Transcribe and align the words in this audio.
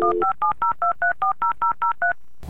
Thank 0.00 0.14
you. 0.14 0.22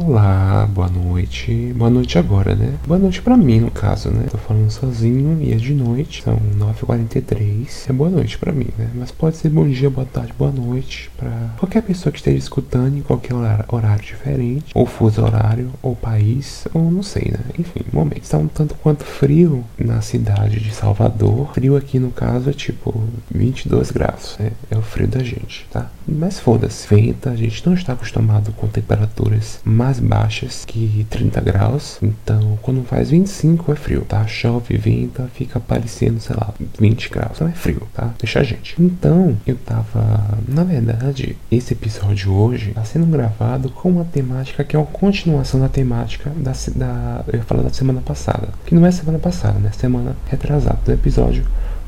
Olá, 0.03 0.67
boa 0.73 0.89
noite. 0.89 1.75
Boa 1.77 1.91
noite 1.91 2.19
agora, 2.19 2.55
né? 2.55 2.73
Boa 2.87 2.99
noite 2.99 3.21
pra 3.21 3.37
mim, 3.37 3.61
no 3.61 3.71
caso, 3.71 4.09
né? 4.11 4.29
Tô 4.31 4.39
falando 4.39 4.71
sozinho 4.71 5.39
e 5.43 5.53
é 5.53 5.57
de 5.57 5.75
noite. 5.75 6.23
São 6.23 6.39
9h43. 6.59 7.91
É 7.91 7.93
boa 7.93 8.09
noite 8.09 8.39
pra 8.39 8.51
mim, 8.51 8.69
né? 8.79 8.89
Mas 8.95 9.11
pode 9.11 9.37
ser 9.37 9.51
bom 9.51 9.69
dia, 9.69 9.91
boa 9.91 10.07
tarde, 10.07 10.33
boa 10.39 10.51
noite 10.51 11.11
pra 11.19 11.31
qualquer 11.59 11.83
pessoa 11.83 12.11
que 12.11 12.19
esteja 12.19 12.39
escutando 12.39 12.97
em 12.97 13.03
qualquer 13.03 13.35
horário 13.35 14.03
diferente. 14.03 14.73
Ou 14.75 14.87
fuso 14.87 15.23
horário, 15.23 15.71
ou 15.83 15.95
país, 15.95 16.67
ou 16.73 16.91
não 16.91 17.03
sei, 17.03 17.31
né? 17.31 17.41
Enfim, 17.59 17.81
momento. 17.93 18.23
Está 18.23 18.39
um 18.39 18.49
tanto 18.49 18.75
quanto 18.77 19.05
frio 19.05 19.63
na 19.79 20.01
cidade 20.01 20.61
de 20.61 20.75
Salvador. 20.75 21.53
Frio 21.53 21.77
aqui, 21.77 21.99
no 21.99 22.11
caso, 22.11 22.49
é 22.49 22.55
tipo 22.55 23.05
22 23.31 23.91
graus. 23.91 24.37
né? 24.39 24.53
é 24.71 24.79
o 24.79 24.83
frio 24.83 25.07
da 25.07 25.23
gente, 25.23 25.67
tá? 25.71 25.91
Mas 26.09 26.41
foda-se. 26.41 26.89
Venta, 26.89 27.31
a 27.31 27.37
gente 27.37 27.65
não 27.67 27.75
está 27.75 27.93
acostumado 27.93 28.51
com 28.53 28.67
temperaturas 28.67 29.61
mais 29.63 29.90
baixas 29.99 30.65
que 30.65 31.07
30 31.11 31.41
graus. 31.41 31.99
Então, 32.03 32.59
quando 32.63 32.85
faz 32.85 33.11
25 33.11 33.73
é 33.73 33.77
frio, 33.77 34.03
tá? 34.03 34.27
Chove, 34.27 34.77
venta, 34.77 35.29
fica 35.35 35.59
parecendo, 35.59 36.21
sei 36.21 36.37
lá, 36.37 36.53
20 36.79 37.09
graus. 37.11 37.33
Então 37.35 37.49
é 37.49 37.53
frio, 37.53 37.83
tá? 37.95 38.13
Deixa 38.19 38.41
a 38.41 38.43
gente. 38.43 38.75
Então, 38.79 39.37
eu 39.47 39.57
tava. 39.57 40.39
Na 40.47 40.65
verdade, 40.65 41.37
esse 41.51 41.73
episódio 41.73 42.33
hoje 42.33 42.73
tá 42.73 42.85
sendo 42.85 43.07
gravado 43.07 43.71
com 43.71 43.91
uma 43.91 44.05
temática 44.05 44.63
que 44.63 44.77
é 44.77 44.79
uma 44.79 44.87
continuação 44.87 45.61
da 45.61 45.69
temática 45.69 46.31
da. 46.37 46.53
da 46.75 47.25
eu 47.27 47.39
ia 47.39 47.45
falar 47.45 47.63
da 47.63 47.71
semana 47.71 48.01
passada. 48.01 48.49
Que 48.67 48.75
não 48.75 48.85
é 48.85 48.91
semana 48.91 49.19
passada, 49.19 49.59
né? 49.59 49.71
Semana 49.73 50.17
retrasada 50.27 50.79
do 50.85 50.93
episódio 50.93 51.45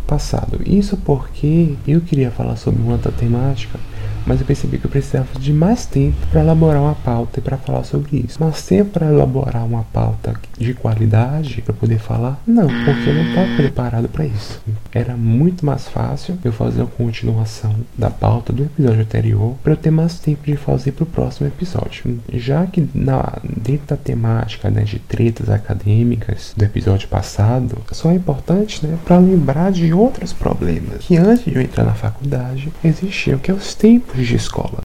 passado. 0.07 0.61
Isso 0.67 0.97
porque 0.97 1.75
eu 1.87 2.01
queria 2.01 2.31
falar 2.31 2.57
sobre 2.57 2.83
uma 2.83 2.93
outra 2.93 3.13
temática 3.13 3.79
mas 4.27 4.41
eu 4.41 4.47
percebi 4.47 4.79
que 4.79 4.87
eu 4.87 4.91
precisava 4.91 5.27
de 5.39 5.53
mais 5.53 5.87
tempo 5.87 6.17
para 6.31 6.41
elaborar 6.41 6.83
uma 6.83 6.95
pauta 6.95 7.39
e 7.39 7.43
para 7.43 7.57
falar 7.57 7.85
sobre 7.85 8.25
isso. 8.27 8.39
Mas 8.41 8.63
tempo 8.63 8.91
para 8.91 9.09
elaborar 9.09 9.65
uma 9.65 9.85
pauta 9.85 10.35
de 10.59 10.75
qualidade 10.75 11.63
para 11.63 11.75
poder 11.75 11.99
falar? 11.99 12.41
Não, 12.47 12.67
porque 12.67 13.11
eu 13.11 13.15
não 13.15 13.29
estava 13.29 13.57
preparado 13.57 14.09
para 14.09 14.27
isso. 14.27 14.61
Era 14.93 15.17
muito 15.17 15.65
mais 15.65 15.89
fácil 15.89 16.39
eu 16.45 16.53
fazer 16.53 16.83
a 16.83 16.87
continuação 16.87 17.75
da 17.97 18.11
pauta 18.11 18.53
do 18.53 18.65
episódio 18.65 19.01
anterior 19.01 19.55
para 19.63 19.73
eu 19.73 19.77
ter 19.77 19.91
mais 19.91 20.19
tempo 20.19 20.45
de 20.45 20.57
fazer 20.57 20.93
para 20.93 21.05
o 21.05 21.07
próximo 21.07 21.47
episódio. 21.47 22.19
Já 22.33 22.67
que 22.67 22.87
na, 22.95 23.39
dentro 23.57 23.89
da 23.89 23.97
temática 23.97 24.71
né, 24.71 24.83
de 24.83 24.99
tretas 24.99 25.51
acadêmicas 25.51 26.53
do 26.57 26.65
episódio 26.65 27.09
passado, 27.09 27.79
só 27.91 28.11
é 28.11 28.15
importante 28.15 28.87
né, 28.87 28.97
para 29.05 29.19
lembrar 29.19 29.73
de 29.73 29.93
outros 29.93 30.33
problemas 30.33 31.05
que 31.05 31.17
antes 31.17 31.45
de 31.45 31.55
eu 31.55 31.61
entrar 31.63 31.85
na 31.85 31.95
faculdade 31.95 32.73
existiam, 32.85 33.39
que 33.39 33.51
é 33.51 33.55
os 33.55 33.75
tempos 33.75 34.12
de 34.15 34.37
escola. 34.37 34.83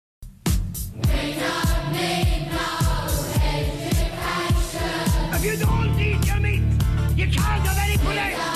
If 5.34 5.46
you 5.46 5.58
don't 5.58 6.00
eat 6.00 6.26
your 6.26 6.40
meat, 6.40 6.62
you 7.16 7.28
can't 7.28 7.66
have 7.66 7.78
any 7.78 7.98
pudding. 7.98 8.51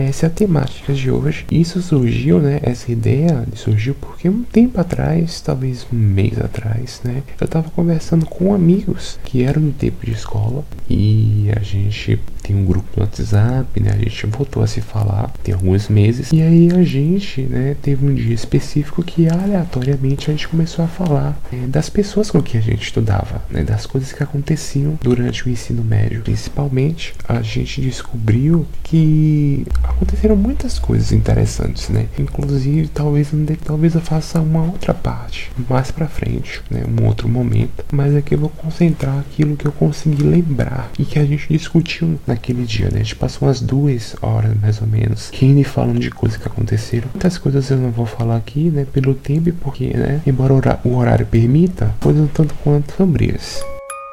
Essa 0.00 0.24
é 0.24 0.28
a 0.28 0.30
temática 0.30 0.94
de 0.94 1.10
hoje. 1.10 1.44
Isso 1.50 1.82
surgiu, 1.82 2.38
né? 2.38 2.58
Essa 2.62 2.90
ideia 2.90 3.46
surgiu 3.54 3.94
porque 3.94 4.30
um 4.30 4.42
tempo 4.42 4.80
atrás, 4.80 5.42
talvez 5.42 5.86
um 5.92 5.96
mês 5.96 6.38
atrás, 6.38 7.02
né? 7.04 7.22
Eu 7.38 7.46
tava 7.46 7.68
conversando 7.70 8.24
com 8.24 8.54
amigos 8.54 9.18
que 9.24 9.42
eram 9.42 9.60
do 9.60 9.72
tempo 9.72 10.06
de 10.06 10.12
escola 10.12 10.64
e 10.88 11.50
a 11.54 11.60
gente 11.60 12.18
tem 12.50 12.56
um 12.56 12.64
grupo 12.64 12.88
no 12.96 13.04
WhatsApp, 13.04 13.80
né? 13.80 13.92
A 13.92 13.98
gente 13.98 14.26
voltou 14.26 14.62
a 14.62 14.66
se 14.66 14.80
falar 14.80 15.32
tem 15.44 15.54
alguns 15.54 15.88
meses 15.88 16.32
e 16.32 16.42
aí 16.42 16.70
a 16.72 16.82
gente, 16.82 17.42
né? 17.42 17.76
Teve 17.80 18.04
um 18.04 18.12
dia 18.12 18.34
específico 18.34 19.02
que 19.02 19.28
aleatoriamente 19.28 20.28
a 20.30 20.34
gente 20.34 20.48
começou 20.48 20.84
a 20.84 20.88
falar 20.88 21.40
né, 21.52 21.66
das 21.68 21.88
pessoas 21.88 22.30
com 22.30 22.42
que 22.42 22.58
a 22.58 22.60
gente 22.60 22.82
estudava, 22.82 23.42
né? 23.48 23.62
Das 23.62 23.86
coisas 23.86 24.12
que 24.12 24.22
aconteciam 24.22 24.98
durante 25.00 25.46
o 25.46 25.50
ensino 25.50 25.84
médio. 25.84 26.22
Principalmente, 26.22 27.14
a 27.28 27.40
gente 27.40 27.80
descobriu 27.80 28.66
que 28.82 29.64
aconteceram 29.84 30.34
muitas 30.34 30.78
coisas 30.78 31.12
interessantes, 31.12 31.88
né? 31.88 32.08
Inclusive, 32.18 32.88
talvez 32.88 33.30
talvez 33.64 33.94
eu 33.94 34.00
faça 34.00 34.40
uma 34.40 34.62
outra 34.62 34.92
parte 34.92 35.52
mais 35.68 35.90
para 35.92 36.08
frente, 36.08 36.60
né? 36.68 36.82
Um 36.84 37.06
outro 37.06 37.28
momento, 37.28 37.84
mas 37.92 38.16
aqui 38.16 38.34
eu 38.34 38.38
vou 38.38 38.48
concentrar 38.48 39.18
aquilo 39.20 39.56
que 39.56 39.66
eu 39.66 39.72
consegui 39.72 40.24
lembrar 40.24 40.90
e 40.98 41.04
que 41.04 41.18
a 41.18 41.24
gente 41.24 41.46
discutiu 41.48 42.18
naquele 42.26 42.39
dia, 42.64 42.90
né? 42.90 42.96
A 42.96 43.02
gente 43.02 43.16
passou 43.16 43.48
umas 43.48 43.60
duas 43.60 44.16
horas 44.20 44.52
mais 44.60 44.80
ou 44.80 44.86
menos, 44.86 45.30
que 45.30 45.64
falando 45.64 45.98
de 45.98 46.10
coisas 46.10 46.38
que 46.38 46.46
aconteceram. 46.46 47.08
Muitas 47.12 47.38
coisas 47.38 47.70
eu 47.70 47.76
não 47.76 47.90
vou 47.90 48.06
falar 48.06 48.36
aqui, 48.36 48.70
né? 48.70 48.86
Pelo 48.92 49.14
tempo, 49.14 49.52
porque, 49.60 49.88
né? 49.88 50.20
Embora 50.26 50.54
o 50.84 50.96
horário 50.96 51.26
permita, 51.26 51.94
coisas 52.00 52.22
um 52.22 52.26
tanto 52.26 52.54
quanto 52.62 52.94
sombrias. 52.96 53.62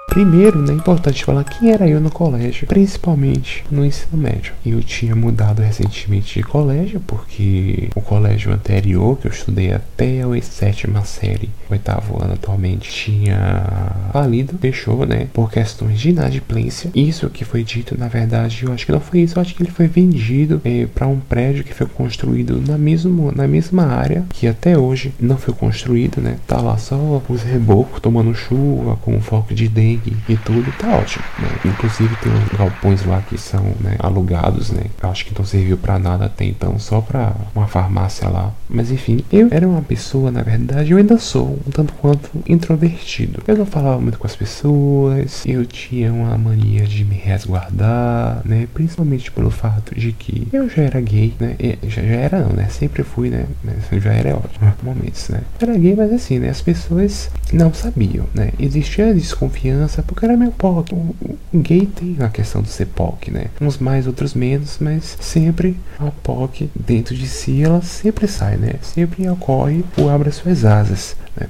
Primeiro, 0.07 0.59
né, 0.59 0.73
é 0.73 0.75
importante 0.75 1.23
falar 1.23 1.43
quem 1.43 1.71
era 1.71 1.87
eu 1.87 2.01
no 2.01 2.09
colégio, 2.09 2.65
principalmente 2.65 3.63
no 3.69 3.85
ensino 3.85 4.17
médio. 4.17 4.53
Eu 4.65 4.81
tinha 4.81 5.15
mudado 5.15 5.61
recentemente 5.61 6.39
de 6.39 6.43
colégio, 6.43 6.99
porque 7.05 7.89
o 7.93 8.01
colégio 8.01 8.51
anterior, 8.51 9.17
que 9.17 9.27
eu 9.27 9.31
estudei 9.31 9.71
até 9.71 10.23
a 10.23 10.41
sétima 10.41 11.03
série, 11.03 11.49
oitavo 11.69 12.23
ano 12.23 12.33
atualmente, 12.33 12.89
tinha 12.89 13.91
falido, 14.11 14.57
fechou, 14.59 15.05
né, 15.05 15.27
por 15.31 15.51
questões 15.51 15.99
de 15.99 16.09
inadimplência. 16.09 16.89
Isso 16.95 17.29
que 17.29 17.45
foi 17.45 17.63
dito, 17.63 17.95
na 17.95 18.07
verdade, 18.07 18.63
eu 18.63 18.73
acho 18.73 18.85
que 18.87 18.91
não 18.91 18.99
foi 18.99 19.19
isso, 19.19 19.37
eu 19.37 19.41
acho 19.41 19.53
que 19.53 19.61
ele 19.61 19.71
foi 19.71 19.87
vendido 19.87 20.59
é, 20.65 20.87
para 20.87 21.05
um 21.05 21.19
prédio 21.19 21.63
que 21.63 21.73
foi 21.73 21.85
construído 21.85 22.59
na, 22.65 22.77
mesmo, 22.77 23.31
na 23.35 23.47
mesma 23.47 23.85
área, 23.85 24.25
que 24.31 24.47
até 24.47 24.77
hoje 24.77 25.13
não 25.19 25.37
foi 25.37 25.53
construído, 25.53 26.21
né, 26.21 26.37
tá 26.47 26.59
lá 26.59 26.77
só 26.77 27.21
os 27.29 27.43
rebocos 27.43 27.99
tomando 27.99 28.33
chuva, 28.33 28.95
com 28.95 29.21
foco 29.21 29.53
de 29.53 29.67
dengue 29.67 29.96
e, 30.05 30.37
tudo, 30.37 30.71
tá 30.77 30.87
ótimo. 30.97 31.23
Né? 31.39 31.49
Inclusive 31.65 32.15
tem 32.17 32.31
uns 32.31 32.57
galpões 32.57 33.05
lá 33.05 33.21
que 33.21 33.37
são 33.37 33.63
né, 33.79 33.95
alugados, 33.99 34.71
né? 34.71 34.85
Acho 35.01 35.25
que 35.25 35.37
não 35.37 35.45
serviu 35.45 35.77
para 35.77 35.99
nada 35.99 36.25
até 36.25 36.45
então, 36.45 36.77
só 36.79 37.01
para 37.01 37.33
uma 37.55 37.67
farmácia 37.67 38.27
lá. 38.27 38.51
Mas 38.69 38.91
enfim, 38.91 39.23
eu 39.31 39.47
era 39.51 39.67
uma 39.67 39.81
pessoa, 39.81 40.31
na 40.31 40.41
verdade, 40.41 40.91
eu 40.91 40.97
ainda 40.97 41.17
sou 41.17 41.59
um 41.65 41.71
tanto 41.71 41.93
quanto 41.93 42.29
introvertido. 42.47 43.41
Eu 43.47 43.57
não 43.57 43.65
falava 43.65 43.99
muito 43.99 44.19
com 44.19 44.27
as 44.27 44.35
pessoas, 44.35 45.43
eu 45.45 45.65
tinha 45.65 46.11
uma 46.11 46.37
mania 46.37 46.85
de 46.85 47.03
me 47.03 47.15
resguardar, 47.15 48.41
né? 48.45 48.67
Principalmente 48.73 49.31
pelo 49.31 49.49
fato 49.49 49.95
de 49.95 50.11
que 50.11 50.47
eu 50.51 50.69
já 50.69 50.83
era 50.83 51.01
gay, 51.01 51.33
né? 51.39 51.55
Já, 51.83 52.01
já 52.01 52.15
era 52.15 52.39
não, 52.39 52.53
né? 52.53 52.67
Sempre 52.69 53.03
fui, 53.03 53.29
né? 53.29 53.45
Já 53.91 54.13
era 54.13 54.35
ótimo, 54.35 54.73
momentos, 54.83 55.29
né? 55.29 55.41
Era 55.59 55.77
gay, 55.77 55.95
mas 55.95 56.11
assim, 56.11 56.39
né? 56.39 56.49
As 56.49 56.61
pessoas 56.61 57.29
não 57.51 57.73
sabiam, 57.73 58.25
né? 58.33 58.51
Existia 58.59 59.13
desconfiança 59.13 59.86
criança, 59.87 60.03
porque 60.03 60.25
era 60.25 60.37
meio 60.37 60.51
POC. 60.51 60.93
O, 60.93 61.15
o, 61.53 61.59
gay 61.59 61.85
tem 61.85 62.17
a 62.19 62.29
questão 62.29 62.61
de 62.61 62.69
ser 62.69 62.85
POC, 62.87 63.31
né? 63.31 63.47
Uns 63.59 63.77
mais, 63.77 64.05
outros 64.05 64.33
menos, 64.33 64.77
mas 64.79 65.17
sempre 65.19 65.77
a 65.97 66.11
POC 66.11 66.69
dentro 66.75 67.15
de 67.15 67.27
si, 67.27 67.63
ela 67.63 67.81
sempre 67.81 68.27
sai, 68.27 68.57
né? 68.57 68.75
Sempre 68.81 69.27
ocorre 69.29 69.83
ou 69.97 70.09
abre 70.09 70.29
as 70.29 70.35
suas 70.35 70.65
asas, 70.65 71.15
né? 71.35 71.47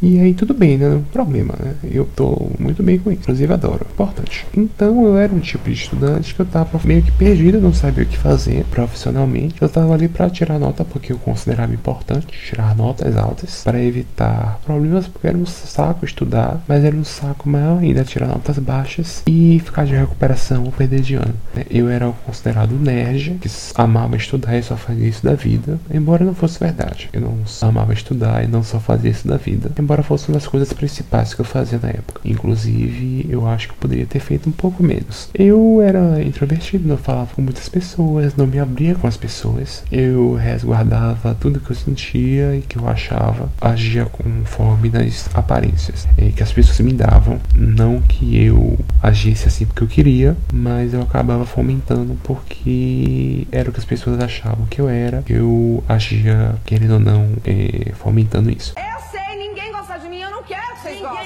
E 0.00 0.18
aí 0.20 0.32
tudo 0.32 0.54
bem, 0.54 0.78
né? 0.78 0.88
Não 0.88 1.02
problema, 1.02 1.54
né? 1.58 1.74
Eu 1.90 2.08
tô 2.14 2.50
muito 2.58 2.82
bem 2.82 2.98
com 2.98 3.10
isso. 3.10 3.22
Inclusive 3.22 3.52
adoro. 3.52 3.86
Importante. 3.92 4.46
Então 4.56 5.04
eu 5.04 5.16
era 5.16 5.32
um 5.32 5.40
tipo 5.40 5.68
de 5.68 5.74
estudante 5.74 6.34
que 6.34 6.40
eu 6.40 6.46
tava 6.46 6.80
meio 6.84 7.02
que 7.02 7.10
perdido, 7.12 7.60
não 7.60 7.72
sabia 7.72 8.04
o 8.04 8.06
que 8.06 8.16
fazer 8.16 8.64
profissionalmente. 8.70 9.60
Eu 9.60 9.68
tava 9.68 9.92
ali 9.92 10.08
para 10.08 10.30
tirar 10.30 10.58
nota 10.58 10.84
porque 10.84 11.12
eu 11.12 11.18
considerava 11.18 11.74
importante 11.74 12.26
tirar 12.26 12.76
notas 12.76 13.16
altas 13.16 13.62
para 13.64 13.82
evitar 13.82 14.60
problemas, 14.64 15.08
porque 15.08 15.26
era 15.26 15.36
um 15.36 15.46
saco 15.46 16.04
estudar, 16.04 16.62
mas 16.68 16.84
era 16.84 16.94
um 16.94 17.04
saco 17.04 17.48
maior 17.48 17.78
ainda 17.78 18.04
tirar 18.04 18.28
notas 18.28 18.58
baixas 18.58 19.22
e 19.26 19.60
ficar 19.64 19.84
de 19.84 19.94
recuperação 19.94 20.64
ou 20.64 20.72
perder 20.72 21.00
de 21.00 21.14
ano. 21.14 21.34
Né? 21.54 21.64
Eu 21.70 21.88
era 21.88 22.08
considerado 22.24 22.72
nerd, 22.72 23.38
que 23.40 23.50
amava 23.74 24.16
estudar 24.16 24.56
e 24.56 24.62
só 24.62 24.76
fazia 24.76 25.08
isso 25.08 25.24
da 25.24 25.34
vida, 25.34 25.78
embora 25.92 26.24
não 26.24 26.34
fosse 26.34 26.58
verdade. 26.60 27.10
Eu 27.12 27.20
não 27.20 27.38
amava 27.62 27.92
estudar 27.92 28.44
e 28.44 28.46
não 28.46 28.62
só 28.62 28.78
fazia 28.78 29.10
isso 29.10 29.26
da 29.26 29.36
vida 29.36 29.70
embora 29.88 30.02
fosse 30.02 30.28
uma 30.28 30.34
das 30.34 30.46
coisas 30.46 30.70
principais 30.70 31.32
que 31.32 31.40
eu 31.40 31.46
fazia 31.46 31.78
na 31.82 31.88
época. 31.88 32.20
Inclusive, 32.22 33.26
eu 33.30 33.46
acho 33.46 33.68
que 33.68 33.72
eu 33.72 33.78
poderia 33.78 34.04
ter 34.04 34.20
feito 34.20 34.46
um 34.46 34.52
pouco 34.52 34.82
menos. 34.82 35.30
Eu 35.32 35.80
era 35.80 36.22
introvertido, 36.22 36.86
não 36.86 36.98
falava 36.98 37.30
com 37.34 37.40
muitas 37.40 37.70
pessoas, 37.70 38.36
não 38.36 38.46
me 38.46 38.58
abria 38.58 38.94
com 38.94 39.06
as 39.06 39.16
pessoas. 39.16 39.82
Eu 39.90 40.34
resguardava 40.34 41.34
tudo 41.40 41.58
que 41.58 41.70
eu 41.70 41.76
sentia 41.76 42.54
e 42.54 42.60
que 42.60 42.76
eu 42.76 42.86
achava, 42.86 43.50
agia 43.58 44.04
conforme 44.04 44.90
nas 44.90 45.30
aparências 45.34 46.06
e 46.18 46.32
que 46.32 46.42
as 46.42 46.52
pessoas 46.52 46.80
me 46.80 46.92
davam. 46.92 47.40
Não 47.54 48.02
que 48.02 48.44
eu 48.44 48.78
agisse 49.02 49.48
assim 49.48 49.64
porque 49.64 49.82
eu 49.82 49.88
queria, 49.88 50.36
mas 50.52 50.92
eu 50.92 51.00
acabava 51.00 51.46
fomentando 51.46 52.14
porque 52.22 53.46
era 53.50 53.70
o 53.70 53.72
que 53.72 53.78
as 53.78 53.86
pessoas 53.86 54.20
achavam 54.20 54.66
que 54.66 54.82
eu 54.82 54.88
era. 54.88 55.24
Eu 55.26 55.82
agia, 55.88 56.56
querendo 56.66 56.94
ou 56.94 57.00
não, 57.00 57.30
é, 57.46 57.92
fomentando 57.94 58.50
isso. 58.50 58.74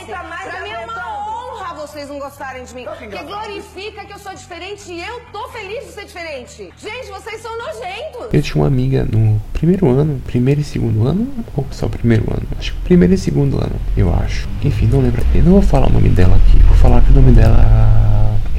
Tá 0.00 0.23
mais 0.25 0.50
pra 0.50 0.62
mim 0.62 0.71
é 0.71 0.79
uma 0.79 1.19
honra 1.19 1.75
vocês 1.75 2.09
não 2.09 2.19
gostarem 2.19 2.65
de 2.65 2.75
mim. 2.75 2.85
Porque 2.85 3.23
glorifica 3.25 4.05
que 4.05 4.12
eu 4.12 4.19
sou 4.19 4.35
diferente 4.35 4.93
e 4.93 5.00
eu 5.00 5.21
tô 5.33 5.49
feliz 5.49 5.85
de 5.85 5.93
ser 5.93 6.05
diferente. 6.05 6.73
Gente, 6.79 7.11
vocês 7.11 7.41
são 7.41 7.50
nojentos. 7.59 8.29
Eu 8.33 8.43
tinha 8.43 8.62
uma 8.62 8.67
amiga 8.67 9.05
no 9.05 9.41
primeiro 9.53 9.89
ano, 9.89 10.21
primeiro 10.27 10.61
e 10.61 10.65
segundo 10.65 11.06
ano, 11.06 11.33
ou 11.56 11.67
só 11.71 11.89
primeiro 11.89 12.25
ano? 12.33 12.47
Acho 12.59 12.73
que 12.73 12.81
primeiro 12.83 13.15
e 13.15 13.19
segundo 13.19 13.59
ano, 13.59 13.77
eu 13.97 14.12
acho. 14.15 14.49
Enfim, 14.62 14.87
não 14.87 15.00
lembro. 15.00 15.23
Eu 15.35 15.43
não 15.43 15.53
vou 15.53 15.62
falar 15.62 15.89
o 15.89 15.93
nome 15.93 16.09
dela 16.09 16.37
aqui, 16.37 16.59
vou 16.62 16.77
falar 16.77 17.00
que 17.03 17.11
o 17.11 17.15
nome 17.15 17.33
dela 17.33 18.01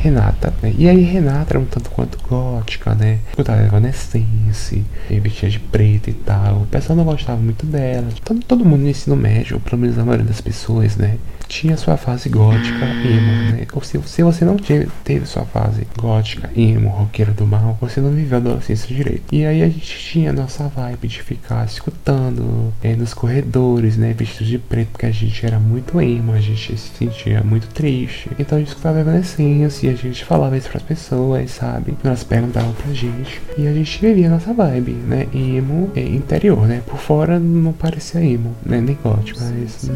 Renata, 0.04 0.54
né? 0.62 0.74
E 0.78 0.90
aí 0.90 1.02
Renata 1.02 1.54
era 1.54 1.60
um 1.60 1.66
tanto 1.66 1.90
quanto 1.90 2.18
gótica, 2.28 2.94
né? 2.94 3.20
Escutava 3.30 3.64
Evanescence, 3.64 4.84
vestia 5.10 5.50
de 5.50 5.60
preto 5.60 6.10
e 6.10 6.14
tal. 6.14 6.64
O 6.64 6.68
pessoal 6.68 6.98
não 6.98 7.06
gostava 7.06 7.40
muito 7.40 7.66
dela. 7.66 8.08
Todo, 8.22 8.42
todo 8.42 8.66
mundo 8.66 8.82
no 8.82 8.90
ensino 8.90 9.16
médio, 9.16 9.62
pelo 9.62 9.82
menos 9.82 9.98
a 9.98 10.04
maioria 10.04 10.26
das 10.26 10.42
pessoas, 10.42 10.98
né? 10.98 11.18
Tinha 11.48 11.78
sua 11.78 11.98
fase 11.98 12.30
gótica, 12.30 12.86
emo, 12.86 13.52
né? 13.52 13.68
Ou 13.74 13.82
se, 13.82 14.00
se 14.06 14.24
você 14.24 14.46
não 14.46 14.58
teve, 14.58 14.88
teve 15.04 15.26
sua 15.26 15.46
fase 15.46 15.88
gótica, 15.98 16.50
emo, 16.56 16.90
roqueira 16.90 17.32
do 17.32 17.46
mal, 17.46 17.78
você 17.80 18.02
não 18.02 18.12
viveu 18.12 18.38
a 18.38 18.42
adolescência 18.42 18.94
direito. 18.94 19.24
E 19.32 19.46
aí 19.46 19.62
a 19.62 19.70
gente 19.70 19.98
tinha 20.00 20.32
a 20.32 20.34
nossa 20.34 20.68
vibe 20.68 21.08
de 21.08 21.22
ficar 21.22 21.66
escutando 21.66 22.74
é, 22.82 22.96
nos 22.96 23.14
corredores, 23.14 23.98
né? 23.98 24.14
Vestidos 24.14 24.48
de 24.48 24.58
preto, 24.58 24.90
porque 24.92 25.06
a 25.06 25.12
gente 25.12 25.46
era 25.46 25.60
muito 25.60 26.00
emo, 26.02 26.34
a 26.34 26.40
gente 26.40 26.78
se 26.78 26.90
sentia 26.98 27.42
muito 27.44 27.68
triste. 27.68 28.30
Então 28.40 28.58
a 28.58 28.60
gente 28.60 28.70
escutava 28.70 29.00
Evanescence 29.00 29.88
a 29.88 29.94
gente 29.94 30.26
falava 30.26 30.58
isso 30.58 30.70
pras 30.70 30.84
pessoas, 30.84 31.52
sabe? 31.52 31.96
Elas 32.04 32.24
perguntavam 32.24 32.74
pra 32.74 32.94
gente. 32.94 33.42
E 33.58 33.68
a 33.68 33.74
gente 33.74 34.02
vivia 34.02 34.28
a 34.28 34.32
nossa 34.32 34.54
vibe, 34.54 34.92
né? 34.92 35.28
Emo 35.34 35.92
é, 35.96 36.02
interior, 36.02 36.68
né? 36.68 36.82
Por 36.86 37.00
fora 37.00 37.40
não 37.40 37.74
parecia 37.74 38.24
emo, 38.24 38.56
né? 38.66 38.82
Nem 38.82 38.98
gótico. 39.02 39.40
Mas 39.42 39.90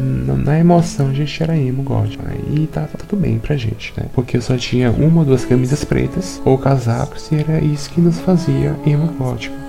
na 0.44 0.58
emoção 0.58 1.08
a 1.08 1.12
gente 1.12 1.42
era 1.42 1.47
emo 1.56 1.82
gótico. 1.82 2.24
E 2.50 2.66
tava 2.66 2.88
tudo 2.98 3.20
bem 3.20 3.38
pra 3.38 3.56
gente, 3.56 3.92
né? 3.96 4.06
Porque 4.14 4.40
só 4.40 4.56
tinha 4.56 4.90
uma 4.90 5.20
ou 5.20 5.26
duas 5.26 5.44
camisas 5.44 5.84
pretas 5.84 6.40
ou 6.44 6.58
casacos 6.58 7.30
e 7.30 7.36
era 7.36 7.60
isso 7.60 7.90
que 7.90 8.00
nos 8.00 8.18
fazia 8.20 8.74
emo 8.86 9.06
gótico 9.12 9.67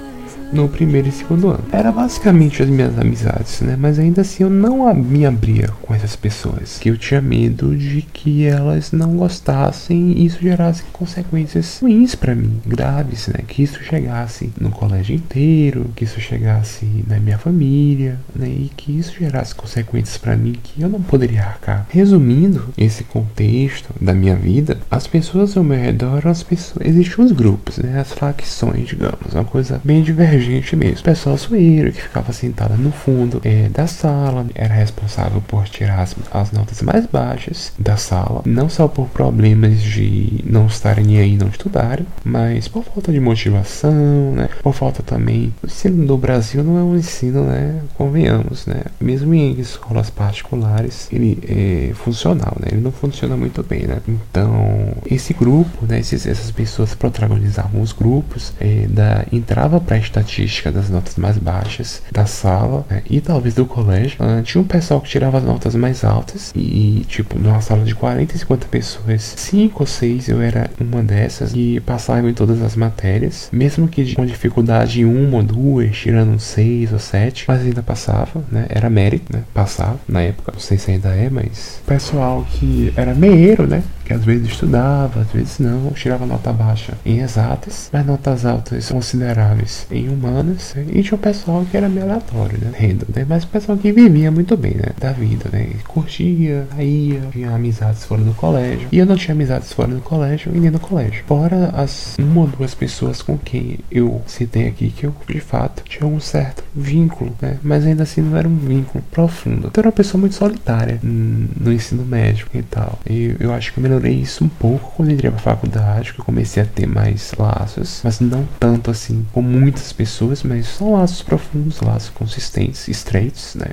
no 0.51 0.67
primeiro 0.67 1.07
e 1.07 1.11
segundo 1.11 1.49
ano. 1.49 1.63
Era 1.71 1.91
basicamente 1.91 2.61
as 2.61 2.69
minhas 2.69 2.97
amizades, 2.97 3.61
né? 3.61 3.75
Mas 3.77 3.99
ainda 3.99 4.21
assim 4.21 4.43
eu 4.43 4.49
não 4.49 4.93
me 4.93 5.25
abria 5.25 5.69
com 5.81 5.93
essas 5.93 6.15
pessoas, 6.15 6.77
que 6.79 6.89
eu 6.89 6.97
tinha 6.97 7.21
medo 7.21 7.75
de 7.75 8.01
que 8.01 8.45
elas 8.45 8.91
não 8.91 9.15
gostassem 9.15 10.11
e 10.11 10.25
isso 10.25 10.41
gerasse 10.41 10.83
consequências 10.91 11.79
ruins 11.81 12.15
para 12.15 12.35
mim, 12.35 12.59
graves, 12.65 13.27
né? 13.27 13.43
Que 13.47 13.63
isso 13.63 13.83
chegasse 13.83 14.51
no 14.59 14.71
colégio 14.71 15.15
inteiro, 15.15 15.91
que 15.95 16.03
isso 16.03 16.19
chegasse 16.19 17.03
na 17.07 17.19
minha 17.19 17.37
família, 17.37 18.19
né? 18.35 18.47
E 18.47 18.71
que 18.75 18.97
isso 18.97 19.13
gerasse 19.19 19.53
consequências 19.53 20.17
para 20.17 20.35
mim 20.35 20.55
que 20.61 20.81
eu 20.81 20.89
não 20.89 21.01
poderia 21.01 21.43
arcar. 21.43 21.85
Resumindo 21.89 22.69
esse 22.77 23.03
contexto 23.03 23.93
da 24.01 24.13
minha 24.13 24.35
vida, 24.35 24.79
as 24.89 25.07
pessoas 25.07 25.55
ao 25.55 25.63
meu 25.63 25.79
redor, 25.79 26.27
as 26.27 26.43
pessoas, 26.43 26.85
existiam 26.85 27.25
os 27.25 27.31
grupos, 27.31 27.77
né? 27.77 27.99
As 27.99 28.13
facções, 28.13 28.87
digamos, 28.87 29.33
uma 29.33 29.45
coisa 29.45 29.81
bem 29.83 30.01
divergente 30.01 30.38
gente 30.39 30.75
mesmo. 30.75 31.03
Pessoa 31.03 31.35
zoeira 31.35 31.91
que 31.91 32.01
ficava 32.01 32.31
sentada 32.33 32.75
no 32.75 32.91
fundo 32.91 33.41
é, 33.43 33.69
da 33.69 33.87
sala, 33.87 34.45
era 34.55 34.73
responsável 34.73 35.41
por 35.41 35.67
tirar 35.67 36.01
as, 36.01 36.15
as, 36.31 36.51
notas 36.51 36.81
mais 36.81 37.05
baixas 37.05 37.73
da 37.77 37.97
sala, 37.97 38.41
não 38.45 38.69
só 38.69 38.87
por 38.87 39.07
problemas 39.07 39.81
de 39.81 40.43
não 40.45 40.67
estarem 40.67 41.05
nem 41.05 41.19
aí 41.19 41.37
não 41.37 41.47
estudarem, 41.47 42.05
mas 42.23 42.67
por 42.67 42.83
falta 42.83 43.11
de 43.11 43.19
motivação, 43.19 44.31
né? 44.33 44.49
Por 44.61 44.73
falta 44.73 45.03
também. 45.03 45.53
O 45.63 45.67
ensino 45.67 46.05
do 46.05 46.17
Brasil 46.17 46.63
não 46.63 46.77
é 46.77 46.83
um 46.83 46.95
ensino, 46.95 47.43
né? 47.43 47.81
Convenhamos, 47.95 48.65
né? 48.65 48.83
Mesmo 48.99 49.33
em 49.33 49.59
escolas 49.59 50.09
particulares, 50.09 51.07
ele 51.11 51.39
é 51.47 51.93
funcional, 51.93 52.55
né? 52.59 52.67
Ele 52.71 52.81
não 52.81 52.91
funciona 52.91 53.35
muito 53.35 53.63
bem, 53.63 53.83
né? 53.83 53.97
Então, 54.07 54.93
esse 55.09 55.33
grupo, 55.33 55.85
né? 55.85 55.99
Esses, 55.99 56.25
essas 56.25 56.51
pessoas 56.51 56.93
protagonizavam 56.93 57.81
os 57.81 57.91
grupos, 57.91 58.53
é, 58.59 58.87
da, 58.87 59.25
entrava 59.31 59.79
para 59.79 59.97
estatística 59.97 60.28
das 60.71 60.89
notas 60.89 61.15
mais 61.15 61.37
baixas 61.37 62.01
da 62.11 62.25
sala 62.25 62.85
né, 62.89 63.01
e 63.09 63.19
talvez 63.21 63.55
do 63.55 63.65
colégio. 63.65 64.17
Uh, 64.21 64.41
tinha 64.43 64.61
um 64.61 64.65
pessoal 64.65 65.01
que 65.01 65.09
tirava 65.09 65.37
as 65.37 65.43
notas 65.43 65.75
mais 65.75 66.03
altas 66.03 66.51
e, 66.55 67.05
tipo, 67.07 67.37
numa 67.37 67.61
sala 67.61 67.83
de 67.83 67.95
40 67.95 68.35
e 68.35 68.39
50 68.39 68.67
pessoas, 68.67 69.33
5 69.37 69.83
ou 69.83 69.87
6 69.87 70.29
eu 70.29 70.41
era 70.41 70.69
uma 70.79 71.01
dessas 71.01 71.53
e 71.53 71.79
passava 71.85 72.29
em 72.29 72.33
todas 72.33 72.61
as 72.61 72.75
matérias, 72.75 73.49
mesmo 73.51 73.87
que 73.87 74.15
com 74.15 74.25
dificuldade 74.25 75.01
em 75.01 75.05
uma 75.05 75.37
ou 75.37 75.43
duas, 75.43 75.95
tirando 75.95 76.39
6 76.39 76.93
ou 76.93 76.99
7, 76.99 77.45
mas 77.47 77.61
ainda 77.61 77.81
passava, 77.81 78.43
né? 78.51 78.65
Era 78.69 78.89
mérito, 78.89 79.35
né? 79.35 79.43
Passava 79.53 79.99
na 80.07 80.21
época, 80.21 80.51
não 80.53 80.59
sei 80.59 80.77
se 80.77 80.91
ainda 80.91 81.09
é, 81.09 81.29
mas 81.29 81.81
pessoal 81.85 82.45
que 82.51 82.93
era 82.95 83.13
meieiro, 83.13 83.67
né? 83.67 83.83
Que 84.09 84.15
às 84.15 84.25
vezes 84.25 84.47
estudava, 84.47 85.21
às 85.21 85.31
vezes 85.31 85.59
não, 85.59 85.91
tirava 85.91 86.25
nota 86.25 86.51
baixa 86.51 86.97
em 87.05 87.19
exatas, 87.19 87.91
mas 87.93 88.03
notas 88.03 88.43
altas 88.43 88.89
consideráveis 88.89 89.85
em 89.91 90.09
humanas. 90.09 90.73
E 90.91 91.03
tinha 91.03 91.15
o 91.15 91.19
pessoal 91.19 91.63
que 91.69 91.77
era 91.77 91.87
meio 91.87 92.07
aleatório, 92.07 92.57
né? 92.57 92.71
Rendo, 92.73 93.05
né? 93.15 93.23
Mas 93.29 93.43
o 93.43 93.47
pessoal 93.49 93.77
que 93.77 93.91
vivia 93.91 94.31
muito 94.31 94.57
bem, 94.57 94.73
né? 94.73 94.93
Da 94.99 95.11
vida, 95.11 95.47
né? 95.53 95.73
Curtia, 95.87 96.65
ia, 96.79 97.21
tinha 97.31 97.51
amizades 97.51 98.03
fora 98.03 98.23
do 98.23 98.33
colégio. 98.33 98.87
E 98.91 98.97
eu 98.97 99.05
não 99.05 99.15
tinha 99.15 99.35
amizades 99.35 99.71
fora 99.71 99.93
do 99.93 100.01
colégio 100.01 100.51
e 100.55 100.59
nem 100.59 100.71
no 100.71 100.79
colégio. 100.79 101.23
Fora 101.27 101.69
as 101.75 102.15
uma 102.17 102.41
ou 102.41 102.47
duas 102.47 102.73
pessoas 102.73 103.21
com 103.21 103.37
quem 103.37 103.77
eu 103.91 104.23
citei 104.25 104.69
aqui 104.69 104.89
que 104.89 105.05
eu, 105.05 105.13
de 105.27 105.39
fato, 105.39 105.83
tinha 105.83 106.07
um 106.07 106.19
certo 106.19 106.63
vínculo, 106.75 107.35
né? 107.39 107.59
Mas 107.61 107.85
ainda 107.85 108.01
assim 108.01 108.21
não 108.21 108.35
era 108.35 108.47
um 108.47 108.57
vínculo 108.57 109.03
profundo. 109.11 109.67
Então, 109.67 109.71
eu 109.75 109.81
era 109.81 109.87
uma 109.89 109.93
pessoa 109.93 110.19
muito 110.19 110.33
solitária 110.33 110.99
no 111.03 111.71
ensino 111.71 112.03
médio 112.03 112.47
e 112.55 112.63
tal. 112.63 112.97
E 113.07 113.35
eu 113.39 113.53
acho 113.53 113.71
que 113.71 113.77
eu 113.77 113.98
melhorei 113.99 114.13
isso 114.13 114.43
um 114.45 114.49
pouco 114.49 114.93
quando 114.95 115.11
entrei 115.11 115.29
pra 115.29 115.39
faculdade, 115.39 116.13
que 116.13 116.21
eu 116.21 116.25
comecei 116.25 116.63
a 116.63 116.65
ter 116.65 116.87
mais 116.87 117.33
laços, 117.37 118.01
mas 118.03 118.19
não 118.19 118.47
tanto 118.59 118.89
assim 118.89 119.25
com 119.33 119.41
muitas 119.41 119.91
pessoas, 119.91 120.41
mas 120.41 120.67
são 120.67 120.93
laços 120.93 121.21
profundos, 121.21 121.81
laços 121.81 122.09
consistentes, 122.09 122.87
estreitos, 122.87 123.55
né? 123.55 123.71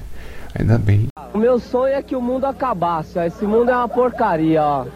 Ainda 0.58 0.78
bem. 0.78 1.06
O 1.32 1.38
meu 1.38 1.58
sonho 1.58 1.94
é 1.94 2.02
que 2.02 2.17
o 2.17 2.20
mundo 2.20 2.44
acabasse, 2.44 3.19
ó. 3.19 3.23
Esse 3.23 3.44
mundo 3.44 3.70
é 3.70 3.76
uma 3.76 3.88
porcaria, 3.88 4.62
ó. 4.62 4.87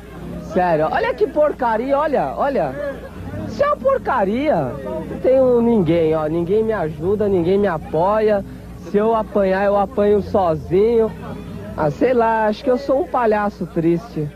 Sério, 0.52 0.88
olha 0.90 1.14
que 1.14 1.26
porcaria, 1.26 1.96
olha, 1.96 2.34
olha. 2.36 2.74
Isso 3.46 3.62
é 3.62 3.66
uma 3.66 3.76
porcaria. 3.76 4.56
Não 4.82 5.20
tenho 5.22 5.60
ninguém, 5.60 6.14
ó. 6.14 6.26
Ninguém 6.26 6.64
me 6.64 6.72
ajuda, 6.72 7.28
ninguém 7.28 7.58
me 7.58 7.68
apoia. 7.68 8.44
Se 8.90 8.96
eu 8.96 9.14
apanhar, 9.14 9.64
eu 9.66 9.76
apanho 9.76 10.22
sozinho. 10.22 11.12
Ah, 11.76 11.90
sei 11.90 12.14
lá, 12.14 12.46
acho 12.46 12.64
que 12.64 12.70
eu 12.70 12.78
sou 12.78 13.02
um 13.02 13.06
palhaço 13.06 13.66
triste 13.66 14.28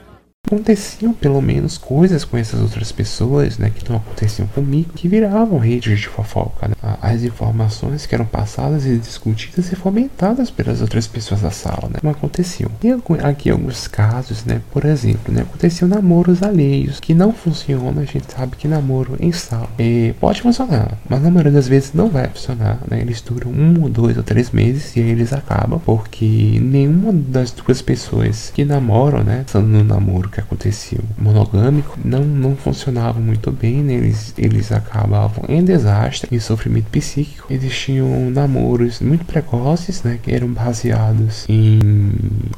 aconteciam 0.47 1.13
pelo 1.13 1.41
menos 1.41 1.79
coisas 1.79 2.25
com 2.25 2.37
essas 2.37 2.61
outras 2.61 2.93
pessoas, 2.93 3.59
né, 3.59 3.71
que 3.75 3.89
não 3.89 3.97
aconteciam 3.97 4.47
comigo, 4.49 4.93
que 4.95 5.09
viravam 5.09 5.59
redes 5.59 6.01
de 6.01 6.09
fofoca. 6.09 6.69
Né? 6.69 6.75
As 7.01 7.23
informações 7.23 8.07
que 8.07 8.15
eram 8.15 8.27
passadas 8.27 8.85
e 8.85 8.97
discutidas 8.99 9.73
e 9.73 9.77
fomentadas 9.77 10.51
pelas 10.51 10.81
outras 10.81 11.07
pessoas 11.07 11.41
da 11.41 11.51
sala, 11.51 11.89
né, 11.89 11.99
não 12.03 12.11
aconteciam. 12.11 12.71
Tem 12.81 12.95
aqui 13.23 13.51
alguns 13.51 13.89
casos, 13.89 14.45
né, 14.45 14.61
por 14.71 14.85
exemplo, 14.85 15.33
né, 15.33 15.43
aconteciam 15.43 15.89
namoros 15.89 16.43
alheios, 16.43 17.01
que 17.01 17.15
não 17.15 17.33
funcionam, 17.33 18.03
a 18.03 18.05
gente 18.05 18.27
sabe 18.31 18.57
que 18.57 18.69
namoro 18.69 19.17
em 19.19 19.33
sala 19.33 19.69
é, 19.79 20.15
pode 20.21 20.43
funcionar, 20.43 20.99
mas 21.09 21.23
na 21.23 21.31
maioria 21.31 21.53
das 21.53 21.69
vezes 21.69 21.93
não 21.95 22.09
vai 22.09 22.29
funcionar, 22.29 22.79
né, 22.89 23.01
eles 23.01 23.21
duram 23.21 23.51
um 23.51 23.83
ou 23.83 23.89
dois 23.89 24.17
ou 24.17 24.23
três 24.23 24.51
meses 24.51 24.95
e 24.97 25.01
aí 25.01 25.11
eles 25.11 25.33
acabam, 25.33 25.81
porque 25.85 26.59
nenhuma 26.61 27.13
das 27.13 27.51
duas 27.51 27.81
pessoas 27.81 28.53
que 28.55 28.65
namoram, 28.65 29.23
né, 29.23 29.45
são 29.49 29.63
no 29.63 29.83
namoro 29.83 30.34
que 30.35 30.41
acontecia 30.41 30.99
monogâmico 31.17 31.97
não, 32.05 32.25
não 32.25 32.57
funcionava 32.57 33.21
muito 33.21 33.51
bem, 33.53 33.83
né? 33.83 33.95
eles, 33.95 34.35
eles 34.37 34.73
acabavam 34.73 35.45
em 35.49 35.65
desastre 35.65 36.35
e 36.35 36.41
sofrimento 36.41 36.87
psíquico. 36.91 37.53
Existiam 37.53 38.31
namoros 38.31 39.01
muito 39.01 39.25
precoces, 39.25 40.03
né, 40.03 40.19
que 40.23 40.35
eram 40.35 40.49
baseados 40.49 41.45
em 41.49 41.79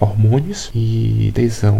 hormônios 0.00 0.70
e 0.74 1.30
tesão 1.34 1.78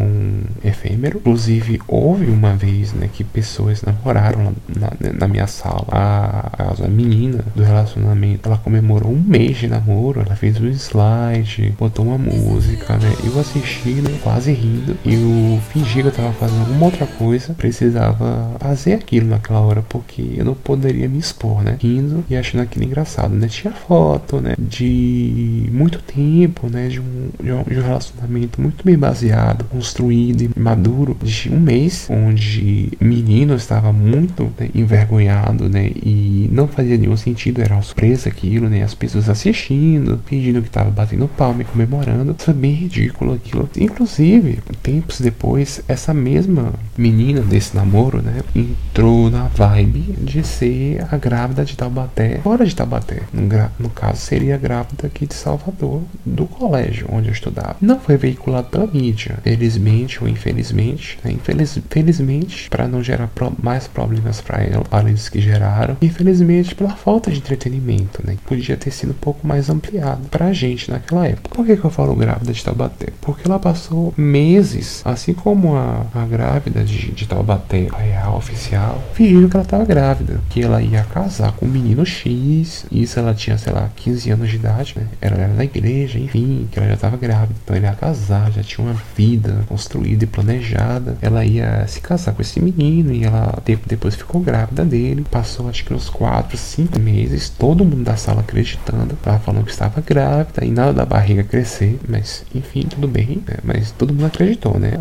efêmero. 0.63 1.19
Inclusive, 1.19 1.81
houve 1.89 2.27
uma 2.27 2.55
vez 2.55 2.93
né, 2.93 3.09
que 3.13 3.25
pessoas 3.25 3.83
namoraram 3.83 4.55
na, 4.69 4.93
na 5.19 5.29
minha 5.29 5.47
sala. 5.47 5.87
A, 5.89 6.53
a, 6.85 6.89
menina 6.89 7.45
do 7.55 7.63
relacionamento 7.63 8.49
ela 8.49 8.59
comemorou 8.59 9.13
um 9.13 9.21
mês 9.21 9.59
de 9.59 9.67
namoro, 9.67 10.21
ela 10.21 10.37
fez 10.37 10.61
um 10.61 10.69
slide, 10.69 11.75
botou 11.79 12.07
uma 12.07 12.19
música, 12.19 12.97
né? 12.97 13.13
Eu 13.25 13.39
assisti, 13.41 13.95
né, 13.95 14.19
quase 14.23 14.53
rindo, 14.53 14.97
e 15.05 15.15
eu 15.15 15.61
fingi 15.73 15.86
que 15.93 16.01
eu 16.01 16.13
tava 16.13 16.33
fazendo 16.33 16.61
alguma 16.61 16.87
outra 16.87 17.07
coisa, 17.07 17.55
precisava 17.55 18.51
fazer 18.61 18.95
aquilo 18.95 19.29
naquela 19.29 19.61
hora, 19.61 19.83
porque 19.83 20.35
eu 20.37 20.45
não 20.45 20.55
poderia 20.55 21.09
me 21.09 21.19
expor, 21.19 21.63
né? 21.63 21.77
Rindo 21.81 22.25
e 22.29 22.37
achando 22.37 22.63
aquilo 22.63 22.85
engraçado, 22.85 23.35
né? 23.35 23.49
Tinha 23.49 23.73
foto, 23.73 24.41
né? 24.41 24.55
De 24.59 25.69
muito 25.73 26.01
tempo, 26.01 26.69
né? 26.69 26.89
De 26.89 27.01
um, 27.01 27.31
de 27.43 27.53
um, 27.53 27.83
relacionamento 27.83 28.61
muito 28.61 28.85
bem 28.85 28.99
baseado, 28.99 29.65
construído 29.65 30.43
e 30.43 30.51
maduro, 30.59 31.17
de 31.23 31.49
um 31.51 31.59
mês, 31.59 32.09
onde 32.11 32.91
o 33.01 33.05
menino 33.05 33.55
estava 33.55 33.93
muito 33.93 34.53
né, 34.59 34.69
envergonhado, 34.75 35.69
né? 35.69 35.91
E 35.95 36.49
não 36.53 36.69
fazia 36.69 36.97
nenhum 36.97 37.17
sentido, 37.17 37.63
era 37.63 37.75
uma 37.75 37.83
surpresa 37.83 38.29
aquilo, 38.29 38.69
né? 38.69 38.83
As 38.83 38.95
pessoas 38.95 39.29
assistindo, 39.29 40.21
fingindo 40.27 40.61
que 40.63 40.71
tava 40.71 40.91
batendo 40.91 41.29
palma 41.29 41.63
e 41.63 41.65
comemorando. 41.65 42.35
Foi 42.39 42.55
bem 42.55 42.73
ridículo 42.73 43.35
aquilo. 43.35 43.69
Inclusive, 43.77 44.59
tempos 44.83 45.21
depois, 45.21 45.76
essa 45.89 46.13
mesma 46.13 46.73
menina 46.97 47.41
desse 47.41 47.77
namoro, 47.77 48.23
né, 48.23 48.43
entrou 48.55 49.31
na 49.31 49.45
vibe 49.49 50.17
de 50.19 50.43
ser 50.43 51.05
a 51.11 51.17
grávida 51.17 51.65
de 51.65 51.77
Taubaté, 51.77 52.41
fora 52.43 52.65
de 52.65 52.75
Taubaté. 52.75 53.23
No, 53.33 53.47
no 53.79 53.91
caso, 53.91 54.21
seria 54.21 54.55
a 54.55 54.59
grávida 54.59 55.07
aqui 55.07 55.27
de 55.27 55.35
Salvador, 55.35 56.03
do 56.25 56.47
colégio 56.47 57.09
onde 57.11 57.29
eu 57.29 57.33
estudava. 57.33 57.77
Não 57.81 57.99
foi 58.01 58.17
veiculado 58.17 58.69
pela 58.69 58.87
mídia, 58.87 59.39
felizmente 59.43 60.23
ou 60.23 60.29
infelizmente. 60.29 61.19
Né? 61.23 61.33
Infeliz, 61.33 61.79
felizmente, 61.91 62.69
para 62.69 62.89
não 62.89 63.03
gerar 63.03 63.29
pro, 63.29 63.53
mais 63.63 63.87
problemas 63.87 64.41
para 64.41 64.63
ela, 64.63 64.85
para 64.85 65.09
eles 65.09 65.29
que 65.29 65.41
geraram. 65.41 65.97
Infelizmente, 66.01 66.75
pela 66.75 66.91
falta 66.91 67.31
de 67.31 67.39
entretenimento, 67.39 68.23
né? 68.25 68.37
Podia 68.47 68.77
ter 68.77 68.91
sido 68.91 69.11
um 69.11 69.21
pouco 69.21 69.47
mais 69.47 69.69
ampliado 69.71 70.29
pra 70.29 70.53
gente 70.53 70.91
naquela 70.91 71.27
época. 71.27 71.55
Por 71.55 71.65
que, 71.65 71.77
que 71.77 71.85
eu 71.85 71.91
falo 71.91 72.15
grávida 72.15 72.53
de 72.53 72.65
Taubaté? 72.65 73.09
Porque 73.21 73.47
ela 73.47 73.59
passou 73.59 74.13
meses, 74.17 75.03
assim 75.05 75.33
como 75.33 75.56
a, 75.77 76.07
a 76.15 76.27
grávida 76.27 76.85
de, 76.85 77.13
de 77.13 77.27
Taubaté, 77.27 77.89
a 77.93 77.99
real 77.99 78.37
oficial, 78.37 79.03
fingindo 79.15 79.49
que 79.49 79.57
ela 79.57 79.65
estava 79.65 79.85
grávida, 79.85 80.41
que 80.51 80.63
ela 80.63 80.83
ia 80.83 81.03
casar 81.05 81.53
com 81.53 81.67
um 81.67 81.69
menino 81.69 82.05
X, 82.05 82.87
isso 82.91 83.19
ela 83.19 83.35
tinha, 83.35 83.57
sei 83.57 83.73
lá, 83.73 83.89
15 83.97 84.31
anos 84.31 84.51
de 84.51 84.57
idade, 84.57 84.95
né? 84.97 85.07
Ela 85.21 85.37
era 85.37 85.53
da 85.55 85.65
igreja, 85.65 86.19
enfim, 86.19 86.69
que 86.71 86.79
ela 86.79 86.89
já 86.89 86.95
estava 86.95 87.17
grávida, 87.17 87.55
então 87.65 87.77
ela 87.77 87.87
ia 87.87 87.93
casar, 87.93 88.53
já 88.53 88.63
tinha 88.63 88.87
uma 88.87 88.97
vida 89.17 89.65
construída 89.69 90.25
e 90.25 90.27
planejada. 90.27 91.17
Ela 91.23 91.45
ia 91.45 91.87
se 91.87 92.01
casar 92.01 92.35
com 92.35 92.43
esse 92.43 92.61
menino 92.61 93.13
e 93.13 93.25
ela 93.25 93.59
tempo 93.65 93.89
depois 93.89 94.15
ficou 94.15 94.41
grávida 94.41 94.85
dele. 94.85 95.27
Passou 95.31 95.69
acho 95.69 95.85
que 95.85 95.93
uns 95.93 96.09
4, 96.09 96.57
5 96.57 96.99
meses, 96.99 97.49
todo 97.49 97.85
mundo 97.85 98.05
da 98.05 98.17
sala 98.17 98.41
acreditando. 98.41 99.17
Ela 99.25 99.39
falando 99.39 99.65
que 99.65 99.71
estava 99.71 100.01
grávida 100.01 100.65
e 100.65 100.71
nada 100.71 100.93
da 100.93 101.05
barriga 101.05 101.43
crescer, 101.43 101.99
mas 102.09 102.45
enfim, 102.55 102.83
tudo 102.83 103.09
bem, 103.09 103.43
né? 103.47 103.57
mas 103.63 103.91
todo 103.91 104.13
mundo 104.13 104.27
acreditou, 104.27 104.79
né? 104.79 105.01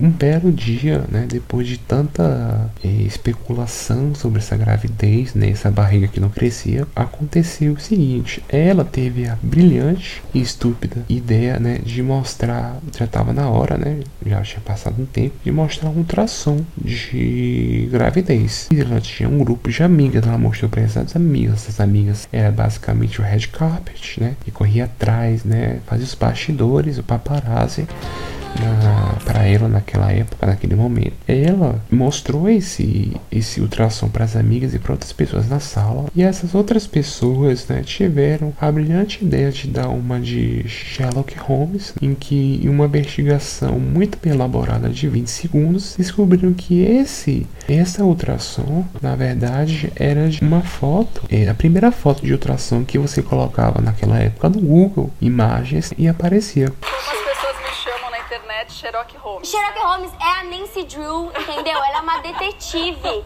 Um 0.00 0.10
belo 0.10 0.52
dia, 0.52 1.04
né, 1.10 1.26
depois 1.28 1.66
de 1.66 1.78
tanta 1.78 2.70
eh, 2.84 2.88
especulação 2.88 4.14
sobre 4.14 4.38
essa 4.38 4.56
gravidez, 4.56 5.34
né, 5.34 5.50
essa 5.50 5.70
barriga 5.70 6.08
que 6.08 6.20
não 6.20 6.28
crescia, 6.28 6.86
aconteceu 6.94 7.72
o 7.72 7.80
seguinte: 7.80 8.42
ela 8.48 8.84
teve 8.84 9.26
a 9.26 9.38
brilhante 9.42 10.22
e 10.34 10.40
estúpida 10.40 11.04
ideia, 11.08 11.58
né, 11.58 11.78
de 11.84 12.02
mostrar, 12.02 12.76
já 12.96 13.04
estava 13.04 13.32
na 13.32 13.48
hora, 13.48 13.76
né, 13.76 14.00
já 14.24 14.42
tinha 14.42 14.60
passado 14.60 15.00
um 15.00 15.06
tempo, 15.06 15.34
de 15.44 15.50
mostrar 15.50 15.90
um 15.90 15.98
ultrassom 15.98 16.60
de 16.76 17.88
gravidez. 17.90 18.68
E 18.72 18.80
ela 18.80 19.00
tinha 19.00 19.28
um 19.28 19.38
grupo 19.38 19.70
de 19.70 19.82
amigas, 19.82 20.26
ela 20.26 20.38
mostrou 20.38 20.70
para 20.70 20.82
essas 20.82 21.14
amigas, 21.16 21.54
essas 21.54 21.80
amigas 21.80 22.28
era 22.32 22.50
basicamente 22.50 23.20
o 23.20 23.24
red 23.24 23.46
carpet, 23.48 24.20
né, 24.20 24.36
e 24.46 24.50
corria 24.50 24.84
atrás, 24.84 25.44
né, 25.44 25.78
fazia 25.86 26.04
os 26.04 26.14
bastidores, 26.14 26.98
o 26.98 27.02
paparazzi 27.02 27.86
para 29.24 29.46
ela 29.46 29.68
naquela 29.68 30.12
época, 30.12 30.46
naquele 30.46 30.74
momento. 30.74 31.14
Ela 31.26 31.80
mostrou 31.90 32.48
esse 32.48 33.12
esse 33.30 33.60
ultrassom 33.60 34.08
para 34.08 34.24
as 34.24 34.36
amigas 34.36 34.74
e 34.74 34.78
para 34.78 34.92
outras 34.92 35.12
pessoas 35.12 35.48
na 35.48 35.60
sala. 35.60 36.06
E 36.14 36.22
essas 36.22 36.54
outras 36.54 36.86
pessoas, 36.86 37.66
né, 37.68 37.82
tiveram 37.84 38.52
a 38.60 38.70
brilhante 38.70 39.24
ideia 39.24 39.50
de 39.50 39.68
dar 39.68 39.88
uma 39.88 40.20
de 40.20 40.68
Sherlock 40.68 41.36
Holmes, 41.38 41.94
em 42.00 42.14
que 42.14 42.60
em 42.62 42.68
uma 42.68 42.84
investigação 42.84 43.78
muito 43.78 44.18
bem 44.22 44.32
elaborada 44.32 44.88
de 44.88 45.08
20 45.08 45.28
segundos, 45.28 45.94
descobriram 45.96 46.52
que 46.52 46.82
esse 46.82 47.46
essa 47.68 48.04
ultrassom, 48.04 48.84
na 49.00 49.14
verdade, 49.14 49.92
era 49.96 50.28
de 50.28 50.42
uma 50.42 50.60
foto, 50.60 51.22
é 51.30 51.48
a 51.48 51.54
primeira 51.54 51.90
foto 51.90 52.24
de 52.24 52.32
ultrassom 52.32 52.84
que 52.84 52.98
você 52.98 53.22
colocava 53.22 53.80
naquela 53.80 54.18
época 54.18 54.48
no 54.48 54.60
Google 54.60 55.10
Imagens 55.20 55.92
e 55.96 56.08
aparecia 56.08 56.72
Sherlock 58.72 59.16
Holmes. 59.16 59.48
Sherlock 59.48 59.78
Holmes 59.78 60.12
é 60.20 60.40
a 60.40 60.44
Nancy 60.44 60.84
Drew, 60.84 61.30
entendeu? 61.38 61.76
Ela 61.76 61.98
é 61.98 62.00
uma 62.00 62.18
detetive 62.18 63.24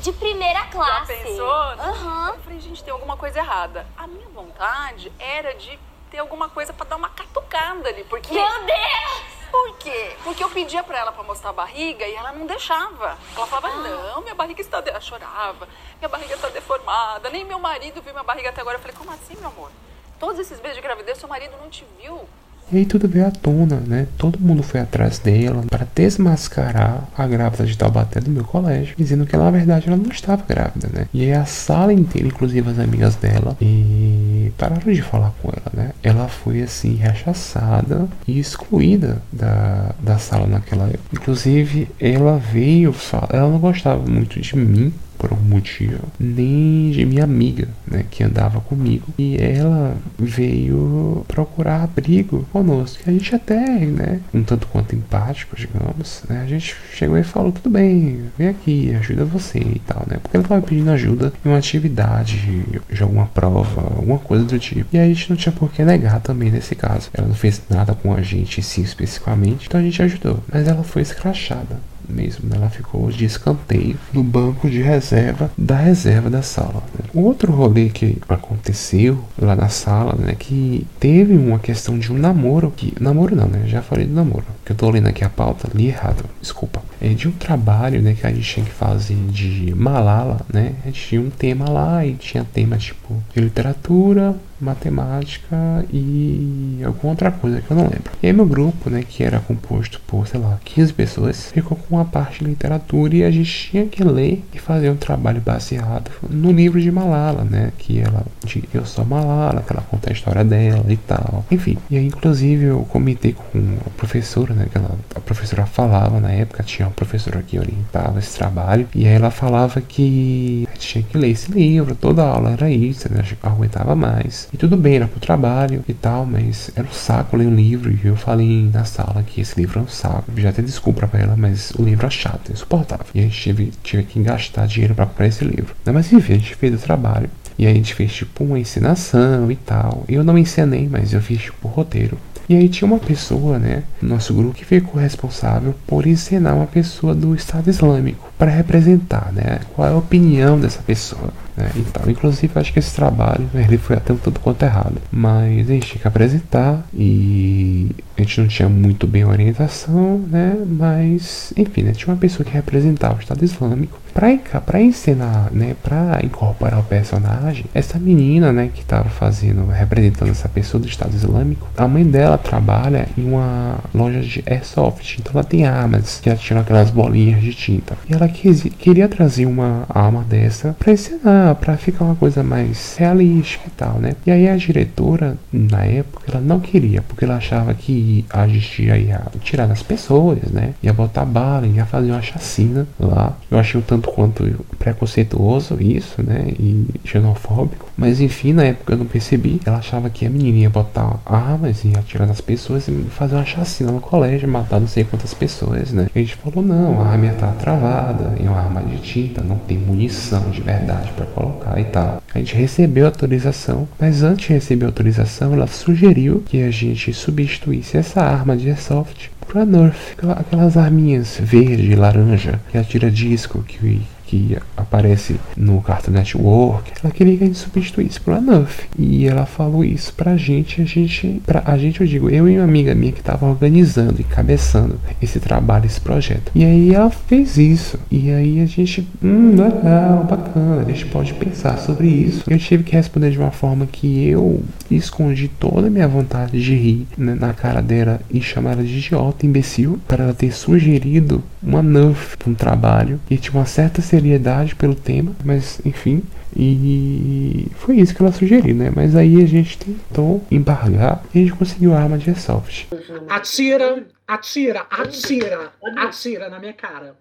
de 0.00 0.12
primeira 0.12 0.64
classe. 0.66 1.16
Já 1.16 1.24
pensou? 1.24 1.50
Aham. 1.50 2.28
Eu 2.34 2.40
falei, 2.40 2.60
gente, 2.60 2.84
tem 2.84 2.92
alguma 2.92 3.16
coisa 3.16 3.38
errada. 3.38 3.86
A 3.96 4.06
minha 4.06 4.28
vontade 4.28 5.12
era 5.18 5.54
de 5.54 5.78
ter 6.10 6.18
alguma 6.18 6.48
coisa 6.48 6.72
pra 6.72 6.86
dar 6.86 6.96
uma 6.96 7.08
catucada 7.08 7.88
ali, 7.88 8.04
porque... 8.04 8.32
Meu 8.32 8.64
Deus! 8.64 9.34
Por 9.50 9.78
quê? 9.78 10.16
Porque 10.24 10.42
eu 10.42 10.50
pedia 10.50 10.82
pra 10.82 10.98
ela 10.98 11.12
pra 11.12 11.22
mostrar 11.22 11.50
a 11.50 11.52
barriga 11.52 12.04
e 12.06 12.14
ela 12.14 12.32
não 12.32 12.44
deixava. 12.44 13.16
Ela 13.36 13.46
falava, 13.46 13.68
não, 13.76 14.20
minha 14.20 14.34
barriga 14.34 14.60
está... 14.60 14.80
De... 14.80 14.90
Ela 14.90 15.00
chorava, 15.00 15.68
minha 15.98 16.08
barriga 16.08 16.34
está 16.34 16.48
deformada, 16.48 17.30
nem 17.30 17.44
meu 17.44 17.58
marido 17.58 18.02
viu 18.02 18.12
minha 18.12 18.24
barriga 18.24 18.50
até 18.50 18.60
agora. 18.60 18.76
Eu 18.76 18.80
falei, 18.80 18.96
como 18.96 19.12
assim, 19.12 19.36
meu 19.36 19.48
amor? 19.48 19.70
Todos 20.18 20.38
esses 20.40 20.60
meses 20.60 20.76
de 20.76 20.82
gravidez, 20.82 21.18
seu 21.18 21.28
marido 21.28 21.56
não 21.60 21.70
te 21.70 21.86
viu? 22.00 22.28
E 22.72 22.78
aí 22.78 22.86
tudo 22.86 23.08
veio 23.08 23.26
à 23.26 23.30
tona, 23.30 23.76
né? 23.86 24.06
Todo 24.16 24.38
mundo 24.38 24.62
foi 24.62 24.80
atrás 24.80 25.18
dela 25.18 25.62
para 25.68 25.86
desmascarar 25.94 27.08
a 27.16 27.26
grávida 27.26 27.64
de 27.66 27.76
Taubaté 27.76 28.20
do 28.20 28.30
meu 28.30 28.44
colégio, 28.44 28.94
dizendo 28.96 29.26
que 29.26 29.36
na 29.36 29.50
verdade 29.50 29.86
ela 29.88 29.96
não 29.96 30.10
estava 30.10 30.42
grávida, 30.48 30.88
né? 30.92 31.06
E 31.12 31.22
aí 31.22 31.32
a 31.32 31.44
sala 31.44 31.92
inteira, 31.92 32.28
inclusive 32.28 32.68
as 32.68 32.78
amigas 32.78 33.16
dela, 33.16 33.56
e 33.60 34.52
pararam 34.56 34.92
de 34.92 35.02
falar 35.02 35.32
com 35.42 35.48
ela, 35.48 35.72
né? 35.72 35.90
Ela 36.02 36.28
foi 36.28 36.62
assim 36.62 36.94
rechaçada 36.94 38.08
e 38.26 38.38
excluída 38.38 39.22
da, 39.32 39.94
da 40.00 40.18
sala 40.18 40.46
naquela 40.46 40.86
época. 40.86 41.04
Inclusive 41.12 41.88
ela 42.00 42.38
veio, 42.38 42.94
ela 43.30 43.50
não 43.50 43.58
gostava 43.58 44.04
muito 44.08 44.40
de 44.40 44.56
mim 44.56 44.92
por 45.24 45.32
algum 45.32 45.48
motivo, 45.48 46.00
nem 46.20 46.90
de 46.90 47.06
minha 47.06 47.24
amiga, 47.24 47.66
né, 47.90 48.04
que 48.10 48.22
andava 48.22 48.60
comigo, 48.60 49.06
e 49.18 49.38
ela 49.40 49.96
veio 50.18 51.24
procurar 51.26 51.84
abrigo 51.84 52.46
conosco. 52.52 53.02
A 53.06 53.10
gente 53.10 53.34
até, 53.34 53.64
né, 53.86 54.20
um 54.34 54.42
tanto 54.42 54.66
quanto 54.66 54.94
empático, 54.94 55.56
digamos, 55.56 56.22
né, 56.28 56.42
a 56.42 56.46
gente 56.46 56.76
chegou 56.92 57.16
e 57.16 57.24
falou, 57.24 57.52
tudo 57.52 57.70
bem, 57.70 58.24
vem 58.36 58.48
aqui, 58.48 58.94
ajuda 58.94 59.24
você 59.24 59.60
e 59.60 59.80
tal, 59.86 60.04
né, 60.06 60.18
porque 60.22 60.36
ela 60.36 60.44
estava 60.44 60.60
pedindo 60.60 60.90
ajuda 60.90 61.32
em 61.42 61.48
uma 61.48 61.58
atividade, 61.58 62.62
de 62.92 63.02
alguma 63.02 63.24
prova, 63.26 63.80
alguma 63.96 64.18
coisa 64.18 64.44
do 64.44 64.58
tipo. 64.58 64.94
E 64.94 64.98
a 64.98 65.06
gente 65.06 65.30
não 65.30 65.36
tinha 65.36 65.52
por 65.52 65.72
que 65.72 65.82
negar 65.82 66.20
também 66.20 66.50
nesse 66.50 66.74
caso. 66.74 67.08
Ela 67.14 67.28
não 67.28 67.34
fez 67.34 67.62
nada 67.70 67.94
com 67.94 68.12
a 68.12 68.20
gente, 68.20 68.62
sim, 68.62 68.82
especificamente, 68.82 69.66
então 69.66 69.80
a 69.80 69.82
gente 69.82 70.02
ajudou. 70.02 70.40
Mas 70.52 70.68
ela 70.68 70.82
foi 70.82 71.00
escrachada 71.00 71.93
mesmo. 72.08 72.48
Né? 72.48 72.56
Ela 72.56 72.70
ficou 72.70 73.10
de 73.10 73.24
escanteio 73.24 73.96
no 74.12 74.22
banco 74.22 74.68
de 74.68 74.80
reserva 74.82 75.50
da 75.56 75.76
reserva 75.76 76.30
da 76.30 76.42
sala. 76.42 76.82
Né? 76.98 77.10
O 77.12 77.20
outro 77.20 77.52
rolê 77.52 77.88
que 77.88 78.18
aconteceu 78.28 79.18
lá 79.38 79.54
na 79.54 79.68
sala, 79.68 80.14
né, 80.18 80.34
que 80.38 80.86
teve 80.98 81.36
uma 81.36 81.58
questão 81.58 81.98
de 81.98 82.12
um 82.12 82.18
namoro, 82.18 82.72
que 82.74 82.94
namoro 83.00 83.36
não, 83.36 83.46
né? 83.46 83.64
Já 83.66 83.82
falei 83.82 84.06
do 84.06 84.14
namoro, 84.14 84.44
que 84.64 84.72
eu 84.72 84.76
tô 84.76 84.90
lendo 84.90 85.08
aqui 85.08 85.24
a 85.24 85.28
pauta, 85.28 85.68
li 85.74 85.88
errado, 85.88 86.24
desculpa. 86.40 86.82
É 87.00 87.08
de 87.08 87.28
um 87.28 87.32
trabalho, 87.32 88.00
né, 88.00 88.14
que 88.14 88.26
a 88.26 88.30
gente 88.30 88.42
tinha 88.42 88.66
que 88.66 88.72
fazer 88.72 89.16
de 89.28 89.74
Malala, 89.74 90.40
né? 90.52 90.72
A 90.82 90.86
gente 90.86 91.08
tinha 91.08 91.20
um 91.20 91.30
tema 91.30 91.68
lá 91.68 92.04
e 92.04 92.14
tinha 92.14 92.44
tema 92.44 92.76
tipo 92.76 93.22
de 93.34 93.40
literatura, 93.40 94.34
matemática 94.60 95.84
e 95.92 96.80
alguma 96.84 97.12
outra 97.12 97.30
coisa 97.30 97.60
que 97.60 97.70
eu 97.70 97.76
não 97.76 97.84
lembro. 97.84 98.12
E 98.22 98.26
aí 98.26 98.32
meu 98.32 98.46
grupo, 98.46 98.90
né, 98.90 99.04
que 99.08 99.22
era 99.22 99.40
composto 99.40 100.00
por, 100.06 100.26
sei 100.26 100.40
lá, 100.40 100.58
15 100.64 100.92
pessoas, 100.92 101.50
ficou 101.52 101.76
com 101.76 101.96
uma 101.96 102.04
parte 102.04 102.44
de 102.44 102.50
literatura 102.50 103.14
e 103.16 103.24
a 103.24 103.30
gente 103.30 103.70
tinha 103.70 103.86
que 103.86 104.02
ler 104.02 104.44
e 104.52 104.58
fazer 104.58 104.90
um 104.90 104.96
trabalho 104.96 105.40
baseado 105.40 106.10
no 106.28 106.52
livro 106.52 106.80
de 106.80 106.90
Malala, 106.90 107.44
né, 107.44 107.72
que 107.78 108.00
ela, 108.00 108.24
de 108.44 108.64
Eu 108.72 108.84
Sou 108.86 109.04
Malala, 109.04 109.62
que 109.62 109.72
ela 109.72 109.82
conta 109.82 110.10
a 110.10 110.12
história 110.12 110.44
dela 110.44 110.86
e 110.88 110.96
tal. 110.96 111.44
Enfim, 111.50 111.76
e 111.90 111.96
aí 111.96 112.06
inclusive 112.06 112.66
eu 112.66 112.80
comentei 112.90 113.32
com 113.32 113.76
a 113.86 113.90
professora, 113.90 114.54
né, 114.54 114.66
que 114.70 114.78
ela, 114.78 114.96
a 115.14 115.20
professora 115.20 115.66
falava 115.66 116.20
na 116.20 116.30
época, 116.30 116.62
tinha 116.62 116.86
uma 116.86 116.94
professora 116.94 117.42
que 117.42 117.58
orientava 117.58 118.18
esse 118.18 118.36
trabalho, 118.36 118.86
e 118.94 119.06
aí 119.06 119.14
ela 119.14 119.30
falava 119.30 119.80
que 119.80 120.68
tinha 120.78 121.04
que 121.04 121.16
ler 121.16 121.30
esse 121.30 121.50
livro, 121.50 121.94
toda 121.94 122.22
aula 122.22 122.50
era 122.50 122.70
isso, 122.70 123.12
né, 123.12 123.24
eu 123.30 123.50
aguentava 123.50 123.94
mais. 123.94 124.48
E 124.52 124.56
tudo 124.56 124.76
bem, 124.76 124.96
era 124.96 125.08
pro 125.08 125.20
trabalho 125.20 125.84
e 125.88 125.94
tal, 125.94 126.26
mas 126.26 126.70
era 126.74 126.86
um 126.86 126.92
saco 126.92 127.36
ler 127.36 127.46
um 127.46 127.54
livro. 127.54 127.92
E 127.92 128.06
eu 128.06 128.16
falei 128.16 128.70
na 128.72 128.84
sala 128.84 129.22
que 129.22 129.40
esse 129.40 129.58
livro 129.60 129.80
é 129.80 129.82
um 129.82 129.88
saco. 129.88 130.24
já 130.36 130.50
até 130.50 130.62
desculpa 130.62 131.06
pra 131.06 131.20
ela, 131.20 131.36
mas 131.36 131.72
o 131.78 131.82
livro 131.82 132.06
é 132.06 132.10
chato, 132.10 132.50
é 132.50 132.52
insuportável. 132.52 133.06
E 133.14 133.20
a 133.20 133.22
gente 133.22 133.40
tive, 133.40 133.72
tive 133.82 134.02
que 134.04 134.22
gastar 134.22 134.66
dinheiro 134.66 134.94
para 134.94 135.06
comprar 135.06 135.26
esse 135.26 135.44
livro. 135.44 135.74
Mas 135.84 136.12
enfim, 136.12 136.34
a 136.34 136.36
gente 136.36 136.54
fez 136.54 136.74
o 136.74 136.78
trabalho. 136.78 137.30
E 137.58 137.66
a 137.66 137.72
gente 137.72 137.94
fez 137.94 138.12
tipo 138.12 138.44
uma 138.44 138.58
encenação 138.58 139.50
e 139.50 139.56
tal. 139.56 140.04
Eu 140.08 140.24
não 140.24 140.36
encenei, 140.36 140.88
mas 140.88 141.12
eu 141.12 141.20
fiz 141.20 141.42
tipo 141.42 141.68
roteiro. 141.68 142.18
E 142.48 142.54
aí 142.54 142.68
tinha 142.68 142.86
uma 142.86 142.98
pessoa, 142.98 143.58
né, 143.58 143.82
no 144.02 144.10
nosso 144.10 144.34
grupo 144.34 144.54
que 144.54 144.64
ficou 144.64 145.00
responsável 145.00 145.74
por 145.86 146.06
ensinar 146.06 146.54
uma 146.54 146.66
pessoa 146.66 147.14
do 147.14 147.34
Estado 147.34 147.70
Islâmico 147.70 148.30
para 148.38 148.50
representar, 148.50 149.32
né, 149.32 149.60
qual 149.74 149.88
é 149.88 149.92
a 149.92 149.96
opinião 149.96 150.58
dessa 150.58 150.82
pessoa. 150.82 151.32
Né, 151.56 151.70
e 151.76 151.82
tal. 151.82 152.08
Inclusive, 152.08 152.52
acho 152.54 152.72
que 152.72 152.78
esse 152.78 152.94
trabalho, 152.94 153.48
né, 153.52 153.64
ele 153.66 153.78
foi 153.78 153.96
até 153.96 154.12
um 154.12 154.16
tanto 154.16 154.40
quanto 154.40 154.62
errado. 154.62 154.96
Mas 155.10 155.68
a 155.68 155.72
gente 155.72 155.86
tinha 155.86 156.00
que 156.02 156.08
apresentar 156.08 156.84
e 156.92 157.90
a 158.16 158.22
gente 158.22 158.40
não 158.40 158.48
tinha 158.48 158.68
muito 158.68 159.06
bem 159.06 159.24
orientação, 159.24 160.18
né, 160.18 160.56
mas, 160.66 161.52
enfim, 161.56 161.82
né, 161.82 161.92
tinha 161.92 162.12
uma 162.12 162.20
pessoa 162.20 162.44
que 162.44 162.52
representava 162.52 163.16
o 163.16 163.20
Estado 163.20 163.44
Islâmico. 163.44 163.98
Pra, 164.14 164.60
pra 164.60 164.80
encenar, 164.80 165.48
né, 165.52 165.74
pra 165.82 166.20
incorporar 166.22 166.78
o 166.78 166.84
personagem, 166.84 167.64
essa 167.74 167.98
menina, 167.98 168.52
né, 168.52 168.70
que 168.72 168.84
tava 168.84 169.08
fazendo, 169.08 169.66
representando 169.66 170.30
essa 170.30 170.48
pessoa 170.48 170.80
do 170.80 170.86
Estado 170.86 171.16
Islâmico, 171.16 171.68
a 171.76 171.88
mãe 171.88 172.04
dela 172.04 172.38
trabalha 172.38 173.08
em 173.18 173.24
uma 173.24 173.80
loja 173.92 174.20
de 174.20 174.40
airsoft, 174.46 175.18
então 175.18 175.32
ela 175.34 175.42
tem 175.42 175.66
armas 175.66 176.20
que 176.22 176.30
atiram 176.30 176.60
aquelas 176.60 176.90
bolinhas 176.90 177.40
de 177.40 177.52
tinta. 177.52 177.98
E 178.08 178.14
ela 178.14 178.28
quis, 178.28 178.62
queria 178.78 179.08
trazer 179.08 179.46
uma 179.46 179.84
arma 179.88 180.22
dessa 180.22 180.76
pra 180.78 180.92
encenar, 180.92 181.43
pra 181.52 181.76
ficar 181.76 182.04
uma 182.04 182.14
coisa 182.14 182.44
mais 182.44 182.94
realística 182.96 183.64
e 183.66 183.70
tal, 183.70 183.98
né. 183.98 184.12
E 184.24 184.30
aí 184.30 184.48
a 184.48 184.56
diretora, 184.56 185.36
na 185.52 185.84
época, 185.84 186.30
ela 186.30 186.40
não 186.40 186.60
queria, 186.60 187.02
porque 187.02 187.24
ela 187.24 187.36
achava 187.36 187.74
que 187.74 188.24
a 188.30 188.46
gente 188.46 188.84
ia 188.84 189.22
tirar 189.40 189.66
das 189.66 189.82
pessoas, 189.82 190.38
né, 190.52 190.74
ia 190.80 190.92
botar 190.92 191.24
bala, 191.24 191.66
ia 191.66 191.84
fazer 191.84 192.12
uma 192.12 192.22
chacina 192.22 192.86
lá. 193.00 193.32
Eu 193.50 193.58
achei 193.58 193.80
o 193.80 193.82
tanto 193.82 194.10
quanto 194.10 194.44
preconceituoso 194.78 195.76
isso, 195.80 196.22
né? 196.22 196.48
E 196.58 196.86
xenofóbico. 197.04 197.88
Mas 197.96 198.20
enfim, 198.20 198.52
na 198.52 198.64
época 198.64 198.92
eu 198.92 198.98
não 198.98 199.06
percebi. 199.06 199.60
Ela 199.64 199.78
achava 199.78 200.10
que 200.10 200.26
a 200.26 200.30
menina 200.30 200.58
ia 200.58 200.70
botar 200.70 201.18
armas 201.24 201.84
e 201.84 201.92
atirar 201.96 202.26
nas 202.26 202.40
pessoas 202.40 202.86
e 202.88 202.92
fazer 203.10 203.34
uma 203.34 203.44
chacina 203.44 203.90
no 203.90 204.00
colégio, 204.00 204.48
matar 204.48 204.80
não 204.80 204.88
sei 204.88 205.04
quantas 205.04 205.32
pessoas, 205.32 205.92
né? 205.92 206.08
E 206.14 206.18
a 206.18 206.22
gente 206.22 206.36
falou, 206.36 206.62
não, 206.62 207.00
a 207.00 207.08
arma 207.08 207.32
tá 207.32 207.48
travada, 207.52 208.34
é 208.38 208.48
uma 208.48 208.58
arma 208.58 208.82
de 208.82 208.98
tinta, 208.98 209.42
não 209.42 209.56
tem 209.56 209.78
munição 209.78 210.50
de 210.50 210.60
verdade 210.60 211.10
para 211.12 211.26
colocar 211.34 211.78
e 211.80 211.84
tal. 211.84 212.22
A 212.34 212.38
gente 212.38 212.54
recebeu 212.54 213.06
autorização, 213.06 213.88
mas 213.98 214.22
antes 214.22 214.46
de 214.46 214.52
receber 214.52 214.86
autorização, 214.86 215.52
ela 215.52 215.66
sugeriu 215.66 216.42
que 216.46 216.62
a 216.62 216.70
gente 216.70 217.12
substituísse 217.12 217.96
essa 217.96 218.22
arma 218.22 218.56
de 218.56 218.68
airsoft 218.68 219.30
pra 219.46 219.64
Nerf, 219.64 220.16
aquelas 220.36 220.76
arminhas 220.76 221.38
verde 221.40 221.94
laranja 221.94 222.60
que 222.70 222.78
atira 222.78 223.10
disco, 223.10 223.62
que 223.62 223.78
que 224.26 224.56
aparece 224.76 225.36
no 225.56 225.80
Cartoon 225.80 226.12
Network, 226.12 226.92
ela 227.02 227.12
queria 227.12 227.36
que 227.36 227.44
a 227.44 227.46
gente 227.46 227.58
substituísse 227.58 228.20
por 228.20 228.32
uma 228.32 228.40
Nuff. 228.40 228.84
E 228.98 229.26
ela 229.26 229.46
falou 229.46 229.84
isso 229.84 230.12
pra 230.14 230.36
gente, 230.36 230.80
a 230.80 230.84
gente, 230.84 231.42
pra, 231.46 231.62
a 231.64 231.76
gente, 231.76 232.00
eu 232.00 232.06
digo, 232.06 232.30
eu 232.30 232.48
e 232.48 232.56
uma 232.56 232.64
amiga 232.64 232.94
minha 232.94 233.12
que 233.12 233.22
tava 233.22 233.46
organizando 233.46 234.20
e 234.20 234.24
cabeçando 234.24 234.98
esse 235.20 235.40
trabalho, 235.40 235.86
esse 235.86 236.00
projeto. 236.00 236.50
E 236.54 236.64
aí 236.64 236.94
ela 236.94 237.10
fez 237.10 237.58
isso. 237.58 237.98
E 238.10 238.30
aí 238.30 238.60
a 238.60 238.66
gente, 238.66 239.06
hum, 239.22 239.50
legal, 239.50 240.24
bacana, 240.24 240.82
a 240.82 240.84
gente 240.84 241.06
pode 241.06 241.34
pensar 241.34 241.78
sobre 241.78 242.08
isso. 242.08 242.44
Eu 242.48 242.58
tive 242.58 242.84
que 242.84 242.96
responder 242.96 243.30
de 243.30 243.38
uma 243.38 243.50
forma 243.50 243.86
que 243.86 244.28
eu 244.28 244.62
escondi 244.90 245.48
toda 245.48 245.86
a 245.86 245.90
minha 245.90 246.08
vontade 246.08 246.62
de 246.62 246.74
rir 246.74 247.06
né, 247.16 247.36
na 247.38 247.52
cara 247.52 247.80
dela 247.80 248.20
e 248.30 248.40
chamar 248.40 248.72
ela 248.72 248.84
de 248.84 248.98
idiota, 248.98 249.46
imbecil, 249.46 249.98
para 250.06 250.24
ela 250.24 250.34
ter 250.34 250.52
sugerido 250.52 251.42
uma 251.62 251.82
Nuff 251.82 252.36
para 252.36 252.50
um 252.50 252.54
trabalho 252.54 253.18
e 253.30 253.36
tinha 253.36 253.54
uma 253.54 253.66
certa 253.66 254.02
seriedade 254.14 254.76
pelo 254.76 254.94
tema, 254.94 255.34
mas 255.44 255.80
enfim. 255.84 256.22
E 256.56 257.66
foi 257.74 257.96
isso 257.96 258.14
que 258.14 258.22
ela 258.22 258.30
sugeriu, 258.30 258.74
né? 258.76 258.92
Mas 258.94 259.16
aí 259.16 259.42
a 259.42 259.46
gente 259.46 259.76
tentou 259.76 260.44
embargar 260.50 261.24
e 261.34 261.38
a 261.38 261.42
gente 261.42 261.54
conseguiu 261.54 261.92
a 261.92 261.98
arma 261.98 262.16
de 262.16 262.30
Airsoft. 262.30 262.86
Atira, 263.28 264.06
atira, 264.26 264.86
atira, 264.88 265.72
atira 265.96 266.48
na 266.48 266.60
minha 266.60 266.72
cara. 266.72 267.16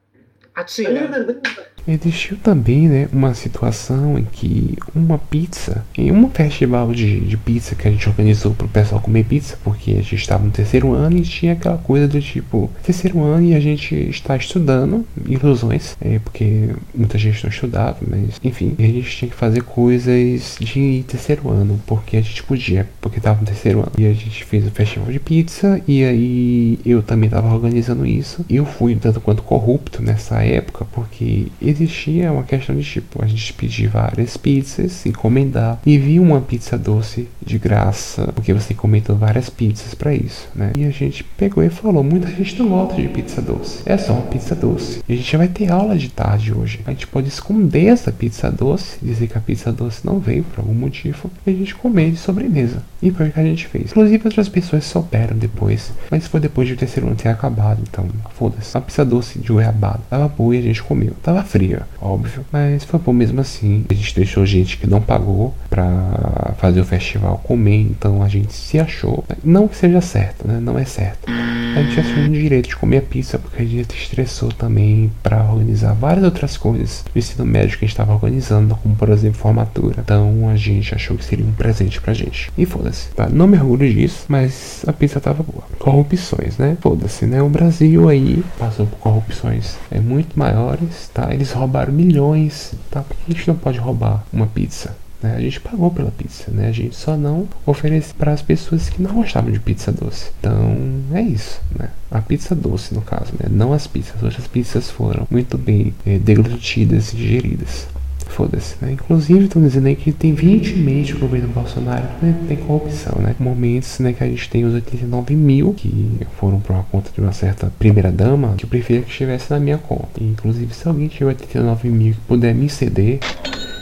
Atira. 0.54 1.42
Existiu 1.88 2.38
também 2.38 2.88
né, 2.88 3.10
uma 3.12 3.34
situação 3.34 4.18
em 4.18 4.24
que 4.24 4.78
uma 4.96 5.18
pizza, 5.18 5.86
em 5.98 6.12
um 6.12 6.30
festival 6.30 6.94
de, 6.94 7.20
de 7.22 7.38
pizza 7.38 7.76
que 7.76 7.88
a 7.88 7.92
gente 7.92 8.08
organizou 8.08 8.54
para 8.54 8.66
o 8.66 8.70
pessoal 8.70 9.02
comer 9.02 9.26
pizza, 9.26 9.58
porque 9.64 9.92
a 9.92 9.96
gente 9.96 10.16
estava 10.16 10.44
no 10.44 10.52
terceiro 10.52 10.94
ano 10.94 11.18
e 11.18 11.22
tinha 11.22 11.54
aquela 11.54 11.78
coisa 11.78 12.08
do 12.08 12.22
tipo, 12.22 12.72
terceiro 12.84 13.22
ano 13.22 13.48
e 13.48 13.54
a 13.54 13.60
gente 13.60 13.96
está 14.10 14.36
estudando, 14.36 15.06
ilusões, 15.26 15.98
é, 16.00 16.20
porque 16.20 16.70
muita 16.96 17.18
gente 17.18 17.44
não 17.44 17.50
estudava, 17.50 17.98
mas 18.08 18.40
enfim, 18.44 18.76
a 18.80 18.82
gente 18.82 19.18
tinha 19.18 19.30
que 19.30 19.36
fazer 19.36 19.64
coisas 19.64 20.58
de 20.60 21.04
terceiro 21.08 21.50
ano, 21.50 21.80
porque 21.86 22.18
a 22.18 22.22
gente 22.22 22.44
podia, 22.44 22.88
porque 23.02 23.18
estava 23.18 23.40
no 23.40 23.46
terceiro 23.46 23.80
ano. 23.80 23.92
E 23.98 24.06
a 24.06 24.14
gente 24.14 24.44
fez 24.46 24.66
o 24.66 24.72
festival 24.72 25.12
de 25.12 25.20
pizza 25.20 25.82
e 25.88 26.04
aí 26.04 26.80
eu 26.86 27.02
também 27.02 27.28
estava 27.28 27.54
organizando 27.54 28.06
isso. 28.06 28.46
Eu 28.50 28.66
fui 28.66 28.96
tanto 28.96 29.20
quanto 29.20 29.44
corrupto 29.44 30.02
nessa 30.02 30.44
época, 30.44 30.86
porque 30.92 31.48
existia 31.74 32.32
uma 32.32 32.44
questão 32.44 32.76
de 32.76 32.84
tipo, 32.84 33.24
a 33.24 33.28
gente 33.28 33.54
pedir 33.54 33.88
várias 33.88 34.38
pizzas, 34.38 35.06
encomendar 35.06 35.80
e 35.86 35.98
vir 35.98 36.20
uma 36.20 36.42
pizza 36.42 36.78
doce 36.78 37.28
de 37.46 37.58
graça, 37.58 38.32
porque 38.34 38.54
você 38.54 38.74
encomendou 38.74 39.16
várias 39.16 39.50
pizzas 39.50 39.94
para 39.94 40.14
isso, 40.14 40.48
né? 40.56 40.72
E 40.78 40.86
a 40.86 40.92
gente 40.92 41.24
pegou 41.24 41.64
e 41.64 41.70
falou, 41.70 42.04
muita 42.04 42.28
gente 42.28 42.58
não 42.60 42.70
gosta 42.70 43.02
de 43.02 43.08
pizza 43.08 43.42
doce, 43.42 43.82
é 43.86 43.98
só 43.98 44.14
uma 44.14 44.24
pizza 44.24 44.56
doce. 44.56 45.02
E 45.08 45.14
a 45.14 45.16
gente 45.16 45.38
vai 45.38 45.48
ter 45.48 45.72
aula 45.72 45.98
de 45.98 46.10
tarde 46.10 46.54
hoje. 46.54 46.82
A 46.86 46.92
gente 46.92 47.08
pode 47.08 47.28
esconder 47.28 47.88
essa 47.88 48.12
pizza 48.12 48.52
doce, 48.52 48.98
dizer 49.02 49.28
que 49.28 49.38
a 49.38 49.42
pizza 49.42 49.72
doce 49.72 50.06
não 50.06 50.20
veio 50.20 50.44
por 50.44 50.60
algum 50.60 50.74
motivo, 50.74 51.30
e 51.46 51.52
a 51.52 51.54
gente 51.54 51.76
comer 51.76 52.12
de 52.12 52.18
sobremesa. 52.18 52.84
E 53.02 53.12
foi 53.12 53.28
o 53.28 53.32
que 53.32 53.40
a 53.40 53.44
gente 53.44 53.68
fez. 53.68 53.92
Inclusive 53.92 54.22
outras 54.26 54.48
pessoas 54.48 54.86
souberam 54.86 55.38
depois, 55.38 55.92
mas 56.10 56.28
foi 56.28 56.40
depois 56.40 56.68
de 56.68 56.74
o 56.74 56.78
terceiro 56.78 57.08
ano 57.08 57.16
ter 57.16 57.30
acabado, 57.30 57.82
então 57.82 58.08
foda-se. 58.36 58.78
A 58.78 58.82
pizza 58.82 59.04
doce 59.04 59.40
de 59.40 59.52
goiabada 59.52 60.00
tava 60.10 60.28
boa 60.28 60.56
e 60.56 60.60
a 60.60 60.62
gente 60.62 60.82
comeu. 60.82 61.14
Tava 61.22 61.44
fria 61.44 61.63
óbvio. 62.02 62.46
Mas 62.52 62.84
foi 62.84 63.00
bom 63.00 63.14
mesmo 63.14 63.42
assim. 63.42 63.86
A 63.90 63.94
gente 63.94 64.16
deixou 64.16 64.46
gente 64.46 64.78
que 64.78 64.88
não 64.88 65.02
pagou 65.02 65.54
pra 65.70 66.54
fazer 66.58 66.82
o 66.82 66.86
festival 66.86 67.40
comer, 67.44 67.82
então 67.82 68.22
a 68.22 68.28
gente 68.28 68.54
se 68.54 68.80
achou. 68.80 69.24
Não 69.44 69.68
que 69.68 69.76
seja 69.76 70.02
certo, 70.02 70.48
né? 70.48 70.60
Não 70.60 70.78
é 70.78 70.86
certo. 70.86 71.30
A 71.76 71.82
gente 71.82 72.00
achou 72.00 72.24
o 72.24 72.30
direito 72.30 72.70
de 72.70 72.76
comer 72.76 72.98
a 72.98 73.02
pizza 73.02 73.40
porque 73.40 73.64
a 73.64 73.66
gente 73.66 73.96
estressou 73.96 74.52
também 74.52 75.12
para 75.24 75.44
organizar 75.44 75.94
várias 75.94 76.24
outras 76.24 76.56
coisas 76.56 77.04
do 77.12 77.18
ensino 77.18 77.46
médio 77.46 77.78
que 77.78 77.86
a 77.86 77.88
gente 77.88 77.94
estava 77.94 78.14
organizando, 78.14 78.76
como 78.76 78.96
por 78.96 79.10
exemplo 79.10 79.40
formatura. 79.40 79.96
Então 80.00 80.50
a 80.50 80.56
gente 80.56 80.94
achou 80.94 81.18
que 81.18 81.26
seria 81.26 81.46
um 81.46 81.52
presente 81.52 82.00
pra 82.00 82.14
gente. 82.14 82.52
E 82.58 82.66
foda-se, 82.66 83.10
tá? 83.10 83.28
Não 83.30 83.48
me 83.48 83.58
orgulho 83.58 83.92
disso, 83.92 84.26
mas 84.28 84.84
a 84.88 84.94
pizza 84.94 85.20
tava 85.20 85.44
boa. 85.44 85.64
Corrupções, 85.80 86.58
né? 86.58 86.78
Foda-se, 86.80 87.26
né? 87.26 87.42
O 87.42 87.50
Brasil 87.50 88.08
aí 88.08 88.44
passou 88.60 88.86
por 88.86 89.00
corrupções 89.00 89.76
é, 89.90 90.00
muito 90.00 90.38
maiores, 90.38 91.10
tá? 91.14 91.34
Eles 91.34 91.52
roubaram 91.54 91.94
milhões, 91.94 92.74
tá? 92.90 93.02
Por 93.02 93.16
que 93.16 93.32
a 93.32 93.34
gente 93.34 93.48
não 93.48 93.56
pode 93.56 93.78
roubar 93.80 94.24
uma 94.32 94.48
pizza? 94.48 94.96
Né? 95.24 95.36
A 95.38 95.40
gente 95.40 95.62
pagou 95.62 95.90
pela 95.90 96.12
pizza, 96.12 96.52
né? 96.52 96.68
A 96.68 96.72
gente 96.72 96.96
só 96.96 97.16
não 97.16 97.48
oferece 97.66 98.14
para 98.14 98.34
as 98.34 98.42
pessoas 98.42 98.90
que 98.90 99.02
não 99.02 99.14
gostavam 99.14 99.52
de 99.52 99.60
pizza 99.60 99.92
doce. 99.92 100.32
Então 100.40 100.76
é 101.14 101.22
isso, 101.22 101.62
né? 101.80 101.90
A 102.12 102.22
pizza 102.22 102.54
doce, 102.54 102.94
no 102.94 103.02
caso, 103.02 103.32
né? 103.40 103.48
Não 103.50 103.72
as 103.72 103.88
pizzas. 103.88 104.22
Outras 104.22 104.46
pizzas 104.48 104.92
foram 104.92 105.26
muito 105.32 105.58
bem 105.58 105.94
é, 106.06 106.20
deglutidas 106.20 107.14
e 107.14 107.16
digeridas. 107.16 107.88
Foda-se, 108.34 108.76
né? 108.82 108.94
Inclusive, 108.94 109.46
estão 109.46 109.62
dizendo 109.62 109.88
aí 109.88 109.96
que 109.96 110.12
tem 110.12 110.34
20 110.34 110.76
meses 110.78 111.08
de 111.08 111.14
governo 111.14 111.48
Bolsonaro 111.50 112.04
né? 112.20 112.36
tem 112.48 112.58
corrupção, 112.58 113.22
né? 113.22 113.36
Momentos 113.40 114.00
né, 114.00 114.12
que 114.12 114.24
a 114.24 114.28
gente 114.28 114.50
tem 114.50 114.66
os 114.66 114.74
89 114.74 115.36
mil 115.36 115.74
que 115.74 116.18
foram 116.40 116.60
para 116.60 116.74
uma 116.74 116.84
conta 116.84 117.12
de 117.14 117.22
uma 117.22 117.32
certa 117.32 117.72
primeira 117.78 118.12
dama 118.12 118.56
que 118.58 118.66
eu 118.66 118.70
preferia 118.70 119.04
que 119.04 119.12
estivesse 119.12 119.52
na 119.52 119.60
minha 119.60 119.78
conta. 119.78 120.20
E, 120.20 120.24
inclusive, 120.24 120.74
se 120.74 120.88
alguém 120.88 121.08
tiver 121.08 121.28
89 121.28 121.90
mil 121.90 122.14
que 122.14 122.22
puder 122.22 122.56
me 122.56 122.68
ceder, 122.70 123.20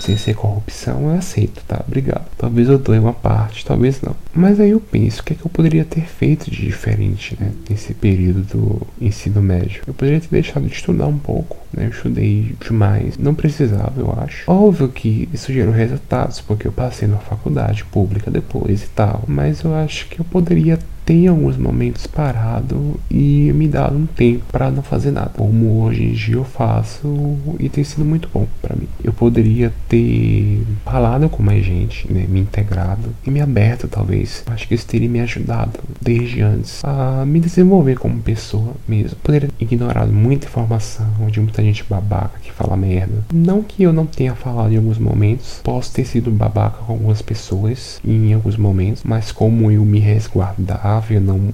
sem 0.02 0.18
ser 0.18 0.36
corrupção, 0.36 1.04
eu 1.04 1.18
aceito, 1.18 1.62
tá? 1.68 1.84
Obrigado. 1.88 2.26
Talvez 2.38 2.68
eu 2.68 2.78
doe 2.78 3.00
uma 3.00 3.14
parte, 3.14 3.66
talvez 3.66 4.02
não. 4.02 4.16
Mas 4.34 4.60
aí 4.60 4.72
eu 4.72 4.80
penso, 4.80 5.22
o 5.22 5.24
que 5.24 5.34
é 5.34 5.36
que 5.36 5.46
eu 5.46 5.50
poderia 5.50 5.86
ter 5.86 6.06
feito 6.06 6.50
de 6.50 6.66
diferente, 6.66 7.38
né? 7.40 7.52
Nesse 7.70 7.94
período 7.94 8.42
do 8.42 8.88
ensino 9.00 9.42
médio. 9.42 9.84
Eu 9.86 9.94
poderia 9.94 10.20
ter 10.20 10.30
deixado 10.30 10.66
de 10.68 10.74
estudar 10.74 11.08
um 11.08 11.18
pouco, 11.18 11.58
né? 11.74 11.86
Eu 11.86 11.90
estudei 11.90 12.56
demais. 12.66 13.18
Não 13.18 13.36
precisava, 13.36 13.94
eu 13.98 14.12
acho. 14.24 14.50
Óbvio 14.50 14.90
que 14.90 15.30
isso 15.34 15.54
gerou 15.54 15.74
resultados, 15.74 16.42
porque 16.42 16.68
eu 16.68 16.72
passei 16.72 17.08
na 17.08 17.18
faculdade 17.18 17.86
pública 17.86 18.32
depois 18.32 18.84
e 18.84 18.88
tal. 18.88 19.24
Mas 19.28 19.62
eu 19.62 19.74
acho 19.76 20.08
que 20.08 20.20
eu 20.20 20.26
poderia 20.26 20.80
tem 21.06 21.28
alguns 21.28 21.58
momentos 21.58 22.08
parado 22.08 23.00
e 23.10 23.52
me 23.54 23.68
dado 23.68 23.98
um 23.98 24.06
tempo 24.06 24.44
para 24.52 24.72
não 24.72 24.84
fazer 24.84 25.12
nada. 25.12 25.32
Como 25.36 25.84
hoje 25.84 26.04
em 26.04 26.12
dia 26.14 26.36
eu 26.36 26.44
faço 26.44 27.38
e 27.60 27.70
tem 27.70 27.84
sido 27.84 28.06
muito 28.06 28.30
bom 28.34 28.48
para 28.62 28.76
mim. 28.76 28.88
Eu 29.04 29.14
poderia 29.14 29.74
ter 29.88 30.64
falado 30.86 31.30
com 31.30 31.44
mais 31.44 31.64
gente, 31.66 32.12
né, 32.12 32.26
me 32.28 32.40
integrado 32.40 33.10
e 33.26 33.32
me 33.32 33.42
aberto 33.42 33.88
talvez. 33.88 34.44
Acho 34.48 34.68
que 34.68 34.76
isso 34.76 34.88
teria 34.88 35.10
me 35.10 35.20
ajudado 35.20 35.80
desde 36.02 36.42
antes 36.42 36.84
a 36.84 37.26
me 37.26 37.40
desenvolver 37.40 37.98
como 37.98 38.22
pessoa 38.22 38.74
mesmo. 38.88 39.18
Poderia 39.24 39.50
ter 39.50 39.64
ignorado 39.64 40.12
muita 40.12 40.48
informação 40.48 41.08
de 41.30 41.40
muita 41.40 41.62
gente 41.62 41.84
babaca 41.84 42.40
que 42.42 42.52
fala 42.52 42.78
merda. 42.78 43.24
Não 43.34 43.62
que 43.62 43.84
eu 43.84 43.94
não 43.94 44.06
tenha 44.06 44.36
falado 44.36 44.74
em 44.74 44.78
alguns 44.78 44.98
momentos, 44.98 45.60
posso 45.64 45.94
ter 45.94 46.06
sido 46.06 46.32
babaca 46.32 46.78
com 46.86 46.94
algumas 46.94 47.22
pessoas 47.22 48.00
em 48.06 48.34
alguns 48.34 48.58
momentos, 48.58 49.04
mas 49.04 49.32
como 49.32 49.72
eu 49.72 49.84
me 49.84 50.00
resguardar 50.00 50.91
eu 51.10 51.22
não 51.22 51.54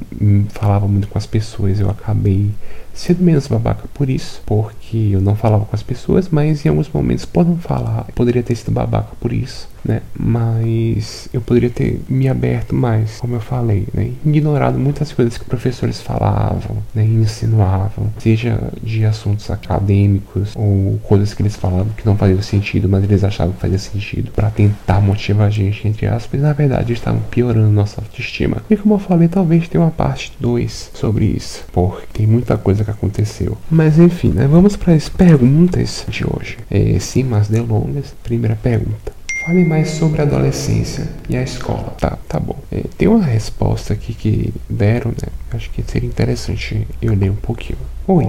falava 0.50 0.88
muito 0.88 1.08
com 1.08 1.17
as 1.17 1.26
pessoas, 1.26 1.80
eu 1.80 1.89
acabei 1.89 2.50
sido 2.93 3.23
menos 3.23 3.47
babaca 3.47 3.84
por 3.93 4.10
isso, 4.10 4.41
porque 4.45 5.10
eu 5.12 5.21
não 5.21 5.36
falava 5.36 5.65
com 5.65 5.76
as 5.76 5.84
pessoas, 5.84 6.30
mas 6.30 6.65
em 6.65 6.69
alguns 6.69 6.89
momentos, 6.89 7.26
por 7.26 7.45
não 7.45 7.58
falar, 7.58 8.06
poderia 8.15 8.41
ter 8.41 8.56
sido 8.56 8.71
babaca 8.71 9.12
por 9.19 9.32
isso 9.32 9.67
né? 9.88 10.02
Mas 10.17 11.30
eu 11.34 11.41
poderia 11.41 11.69
ter 11.69 12.02
me 12.10 12.28
aberto 12.28 12.76
mais, 12.76 13.17
como 13.19 13.36
eu 13.36 13.39
falei, 13.39 13.88
né? 13.93 14.12
Ignorado 14.26 14.78
muitas 14.78 15.12
coisas 15.12 15.38
que 15.38 15.45
professores 15.45 16.02
falavam, 16.02 16.78
né? 16.93 17.04
Insinuavam, 17.04 18.12
seja 18.19 18.71
de 18.84 19.06
assuntos 19.06 19.50
acadêmicos 19.50 20.54
ou 20.56 21.00
coisas 21.04 21.34
que 21.34 21.41
eles 21.41 21.56
falavam 21.56 21.88
que 21.95 22.06
não 22.06 22.17
faziam 22.17 22.41
sentido, 22.41 22.89
mas 22.89 23.04
eles 23.04 23.23
achavam 23.23 23.54
que 23.54 23.62
fazia 23.62 23.80
sentido 23.80 24.32
para 24.32 24.50
tentar 24.50 25.00
motivar 25.02 25.47
a 25.47 25.50
gente, 25.50 25.88
entre 25.88 26.06
aspas, 26.06 26.41
na 26.41 26.54
verdade 26.54 26.93
estavam 26.93 27.21
piorando 27.32 27.71
nossa 27.71 28.02
autoestima. 28.02 28.58
E 28.69 28.76
como 28.76 28.95
eu 28.95 29.00
falei, 29.00 29.28
talvez 29.28 29.67
tenha 29.67 29.84
uma 29.84 29.91
parte 29.91 30.34
2 30.39 30.91
sobre 30.93 31.26
isso, 31.26 31.63
porque 31.71 32.08
tem 32.12 32.28
muita 32.28 32.58
coisa 32.58 32.84
que 32.84 32.91
aconteceu. 32.91 33.58
Mas 33.69 33.97
enfim, 33.97 34.30
né? 34.30 34.47
Vamos 34.47 34.76
para 34.76 34.93
as 34.93 35.08
perguntas 35.08 36.06
de 36.10 36.26
hoje. 36.26 36.58
É, 36.69 37.00
sem 37.00 37.23
mais 37.23 37.47
delongas, 37.47 38.13
primeira 38.23 38.56
pergunta. 38.56 39.17
Fale 39.48 39.64
mais 39.64 39.92
sobre 39.92 40.20
a 40.20 40.26
adolescência 40.26 41.08
e 41.30 41.38
a 41.38 41.42
escola. 41.42 41.96
Tá, 41.98 42.18
tá 42.28 42.38
bom. 42.38 42.58
É, 42.70 42.84
tem 42.98 43.08
uma 43.08 43.24
resposta 43.24 43.94
aqui 43.94 44.14
que 44.14 44.54
deram, 44.70 45.12
né? 45.12 45.30
Acho 45.52 45.70
que 45.70 45.82
seria 45.90 46.10
interessante 46.10 46.86
eu 47.02 47.16
ler 47.16 47.32
um 47.32 47.36
pouquinho. 47.36 47.80
Oi. 48.06 48.28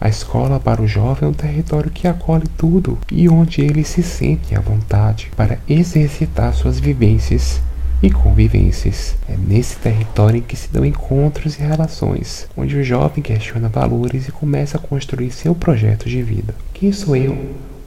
A 0.00 0.08
escola 0.08 0.60
para 0.60 0.80
o 0.80 0.86
jovem 0.86 1.26
é 1.26 1.32
um 1.32 1.34
território 1.34 1.90
que 1.90 2.06
acolhe 2.06 2.46
tudo 2.56 2.96
e 3.10 3.28
onde 3.28 3.60
ele 3.60 3.82
se 3.82 4.04
sente 4.04 4.54
à 4.54 4.60
vontade 4.60 5.32
para 5.36 5.58
exercitar 5.68 6.54
suas 6.54 6.78
vivências 6.78 7.60
e 8.00 8.08
convivências. 8.08 9.16
É 9.28 9.34
nesse 9.36 9.78
território 9.78 10.38
em 10.38 10.42
que 10.42 10.54
se 10.54 10.68
dão 10.72 10.84
encontros 10.84 11.58
e 11.58 11.62
relações, 11.62 12.46
onde 12.56 12.76
o 12.76 12.84
jovem 12.84 13.20
questiona 13.20 13.68
valores 13.68 14.28
e 14.28 14.32
começa 14.32 14.78
a 14.78 14.80
construir 14.80 15.32
seu 15.32 15.56
projeto 15.56 16.08
de 16.08 16.22
vida. 16.22 16.54
Quem 16.72 16.92
sou 16.92 17.16
eu? 17.16 17.36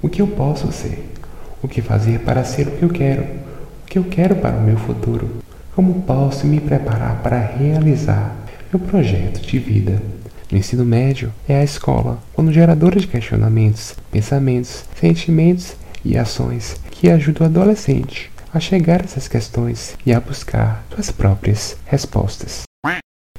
O 0.02 0.10
que 0.10 0.22
eu 0.22 0.28
posso 0.28 0.70
ser? 0.74 1.13
O 1.64 1.68
que 1.68 1.82
fazer 1.82 2.20
para 2.20 2.44
ser 2.44 2.68
o 2.68 2.72
que 2.72 2.84
eu 2.84 2.90
quero? 2.90 3.24
O 3.24 3.86
que 3.88 3.98
eu 3.98 4.04
quero 4.04 4.36
para 4.36 4.58
o 4.58 4.62
meu 4.62 4.76
futuro? 4.76 5.38
Como 5.74 6.02
posso 6.02 6.46
me 6.46 6.60
preparar 6.60 7.24
para 7.24 7.40
realizar 7.40 8.36
meu 8.72 8.86
projeto 8.86 9.40
de 9.40 9.58
vida? 9.60 10.02
No 10.52 10.58
ensino 10.58 10.84
médio 10.84 11.32
é 11.48 11.56
a 11.56 11.64
escola, 11.64 12.20
quando 12.34 12.52
geradora 12.52 13.00
de 13.00 13.08
questionamentos, 13.08 13.96
pensamentos, 14.12 14.84
sentimentos 15.00 15.78
e 16.04 16.18
ações 16.18 16.76
que 16.92 17.10
ajuda 17.10 17.44
o 17.44 17.46
adolescente 17.46 18.30
a 18.54 18.60
chegar 18.60 19.02
a 19.02 19.06
essas 19.06 19.30
questões 19.30 19.96
e 20.06 20.12
a 20.12 20.20
buscar 20.20 20.84
suas 20.94 21.12
próprias 21.12 21.78
respostas 21.86 22.64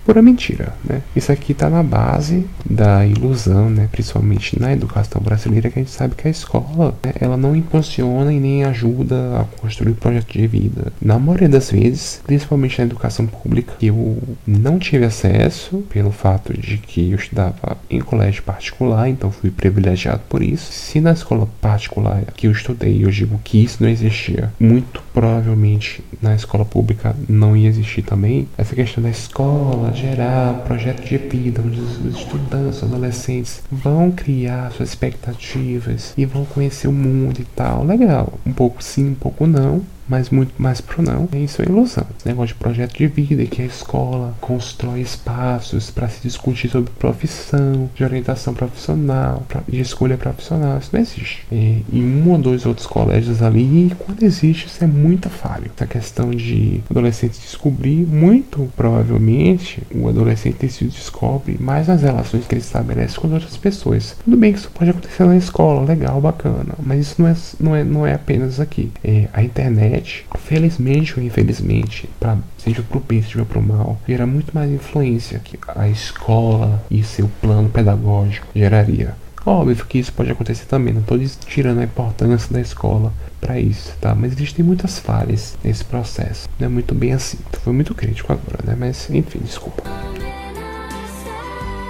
pura 0.04 0.22
mentira, 0.22 0.74
né? 0.84 1.02
Isso 1.16 1.32
aqui 1.32 1.52
está 1.52 1.70
na 1.70 1.82
base 1.82 2.46
da 2.68 3.06
ilusão, 3.06 3.70
né? 3.70 3.88
Principalmente 3.90 4.60
na 4.60 4.72
educação 4.72 5.20
brasileira, 5.20 5.70
que 5.70 5.78
a 5.78 5.82
gente 5.82 5.92
sabe 5.92 6.14
que 6.14 6.28
a 6.28 6.30
escola, 6.30 6.94
né? 7.02 7.12
ela 7.20 7.36
não 7.36 7.56
impulsiona 7.56 8.32
e 8.32 8.38
nem 8.38 8.64
ajuda 8.64 9.40
a 9.40 9.44
construir 9.60 9.92
o 9.92 9.96
projeto 9.96 10.32
de 10.32 10.46
vida. 10.46 10.92
Na 11.00 11.18
maioria 11.18 11.48
das 11.48 11.70
vezes, 11.70 12.20
principalmente 12.26 12.78
na 12.78 12.84
educação 12.84 13.26
pública, 13.26 13.74
eu 13.80 14.18
não 14.46 14.78
tive 14.78 15.04
acesso 15.04 15.78
pelo 15.88 16.12
fato 16.12 16.52
de 16.52 16.78
que 16.78 17.10
eu 17.10 17.16
estudava 17.16 17.78
em 17.88 18.00
colégio 18.00 18.42
particular, 18.42 19.08
então 19.08 19.30
fui 19.30 19.50
privilegiado 19.50 20.20
por 20.28 20.42
isso. 20.42 20.70
Se 20.72 21.00
na 21.00 21.12
escola 21.12 21.48
particular 21.60 22.24
que 22.36 22.46
eu 22.46 22.52
estudei, 22.52 23.04
eu 23.04 23.10
digo 23.10 23.40
que 23.42 23.62
isso 23.62 23.82
não 23.82 23.88
existia, 23.88 24.52
muito 24.60 25.02
provavelmente 25.12 26.04
na 26.20 26.34
escola 26.34 26.64
pública 26.64 27.14
não 27.28 27.56
ia 27.56 27.68
existir 27.68 28.02
também. 28.02 28.48
Essa 28.58 28.74
questão 28.74 29.02
da 29.02 29.10
escola 29.10 29.93
gerar 29.94 30.54
projeto 30.64 31.02
de 31.02 31.16
vida, 31.16 31.62
onde 31.64 31.80
os 31.80 32.16
estudantes, 32.16 32.82
adolescentes 32.82 33.62
vão 33.70 34.10
criar 34.10 34.72
suas 34.72 34.90
expectativas 34.90 36.12
e 36.16 36.24
vão 36.24 36.44
conhecer 36.44 36.88
o 36.88 36.92
mundo 36.92 37.40
e 37.40 37.44
tal. 37.44 37.84
Legal. 37.84 38.34
Um 38.46 38.52
pouco 38.52 38.82
sim, 38.82 39.10
um 39.10 39.14
pouco 39.14 39.46
não 39.46 39.82
mas 40.08 40.30
muito 40.30 40.52
mais 40.58 40.80
pro 40.80 41.02
não. 41.02 41.28
Isso 41.34 41.62
é 41.62 41.66
ilusão. 41.66 42.06
Esse 42.16 42.28
negócio 42.28 42.54
de 42.54 42.60
projeto 42.60 42.96
de 42.96 43.06
vida 43.06 43.44
que 43.46 43.62
a 43.62 43.66
escola 43.66 44.34
constrói 44.40 45.00
espaços 45.00 45.90
para 45.90 46.08
se 46.08 46.22
discutir 46.22 46.70
sobre 46.70 46.90
profissão, 46.98 47.88
de 47.94 48.04
orientação 48.04 48.54
profissional, 48.54 49.42
de 49.68 49.80
escolha 49.80 50.16
profissional. 50.16 50.78
Isso 50.78 50.90
não 50.92 51.00
existe. 51.00 51.46
E, 51.50 51.84
em 51.92 52.22
um 52.22 52.30
ou 52.30 52.38
dois 52.38 52.66
outros 52.66 52.86
colégios 52.86 53.42
ali, 53.42 53.86
e 53.86 53.94
quando 53.98 54.22
existe, 54.22 54.66
isso 54.66 54.82
é 54.82 54.86
muito 54.86 55.28
falho. 55.28 55.70
Essa 55.74 55.86
questão 55.86 56.30
de 56.30 56.80
adolescente 56.90 57.40
descobrir, 57.40 58.06
muito 58.06 58.70
provavelmente 58.76 59.82
o 59.94 60.08
adolescente 60.08 60.68
se 60.68 60.84
descobre 60.84 61.56
mais 61.60 61.88
nas 61.88 62.02
relações 62.02 62.46
que 62.46 62.54
ele 62.54 62.62
estabelece 62.62 63.18
com 63.18 63.28
outras 63.28 63.56
pessoas. 63.56 64.16
Tudo 64.24 64.36
bem 64.36 64.52
que 64.52 64.58
isso 64.58 64.70
pode 64.70 64.90
acontecer 64.90 65.24
na 65.24 65.36
escola, 65.36 65.84
legal, 65.84 66.20
bacana, 66.20 66.74
mas 66.82 67.00
isso 67.00 67.22
não 67.22 67.28
é, 67.28 67.36
não 67.60 67.76
é, 67.76 67.84
não 67.84 68.06
é 68.06 68.14
apenas 68.14 68.60
aqui. 68.60 68.90
É, 69.02 69.28
a 69.32 69.42
internet 69.42 69.93
internet, 69.94 70.26
felizmente 70.38 71.18
ou 71.18 71.24
infelizmente, 71.24 72.08
pra, 72.18 72.38
seja 72.58 72.82
pro 72.82 73.00
bem, 73.00 73.22
seja 73.22 73.44
pro 73.44 73.62
mal, 73.62 73.98
gera 74.06 74.26
muito 74.26 74.52
mais 74.52 74.70
influência 74.70 75.38
que 75.38 75.58
a 75.68 75.88
escola 75.88 76.82
e 76.90 77.02
seu 77.02 77.28
plano 77.40 77.68
pedagógico 77.68 78.46
geraria. 78.54 79.14
Óbvio 79.46 79.84
que 79.84 79.98
isso 79.98 80.12
pode 80.12 80.30
acontecer 80.30 80.64
também, 80.64 80.94
não 80.94 81.02
estou 81.02 81.18
tirando 81.46 81.80
a 81.80 81.84
importância 81.84 82.50
da 82.52 82.60
escola 82.60 83.12
para 83.40 83.60
isso, 83.60 83.94
tá? 84.00 84.14
Mas 84.14 84.32
existem 84.32 84.64
muitas 84.64 84.98
falhas 84.98 85.56
nesse 85.62 85.84
processo. 85.84 86.48
Não 86.58 86.66
é 86.66 86.70
muito 86.70 86.94
bem 86.94 87.12
assim. 87.12 87.36
Foi 87.62 87.72
muito 87.72 87.94
crítico 87.94 88.32
agora, 88.32 88.60
né? 88.64 88.74
Mas 88.78 89.10
enfim, 89.10 89.40
desculpa. 89.40 89.82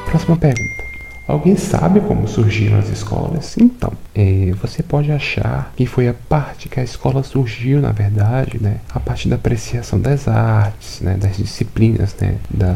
Próxima 0.06 0.36
pergunta. 0.36 0.83
Alguém 1.26 1.56
sabe 1.56 2.00
como 2.00 2.28
surgiram 2.28 2.78
as 2.78 2.90
escolas? 2.90 3.56
Então, 3.56 3.92
é, 4.14 4.52
você 4.60 4.82
pode 4.82 5.10
achar 5.10 5.72
que 5.74 5.86
foi 5.86 6.06
a 6.06 6.14
parte 6.14 6.68
que 6.68 6.78
a 6.78 6.84
escola 6.84 7.22
surgiu, 7.22 7.80
na 7.80 7.92
verdade, 7.92 8.58
né? 8.60 8.76
A 8.90 9.00
parte 9.00 9.26
da 9.26 9.36
apreciação 9.36 9.98
das 9.98 10.28
artes, 10.28 11.00
né? 11.00 11.16
Das 11.18 11.38
disciplinas, 11.38 12.14
né? 12.20 12.36
Da... 12.50 12.74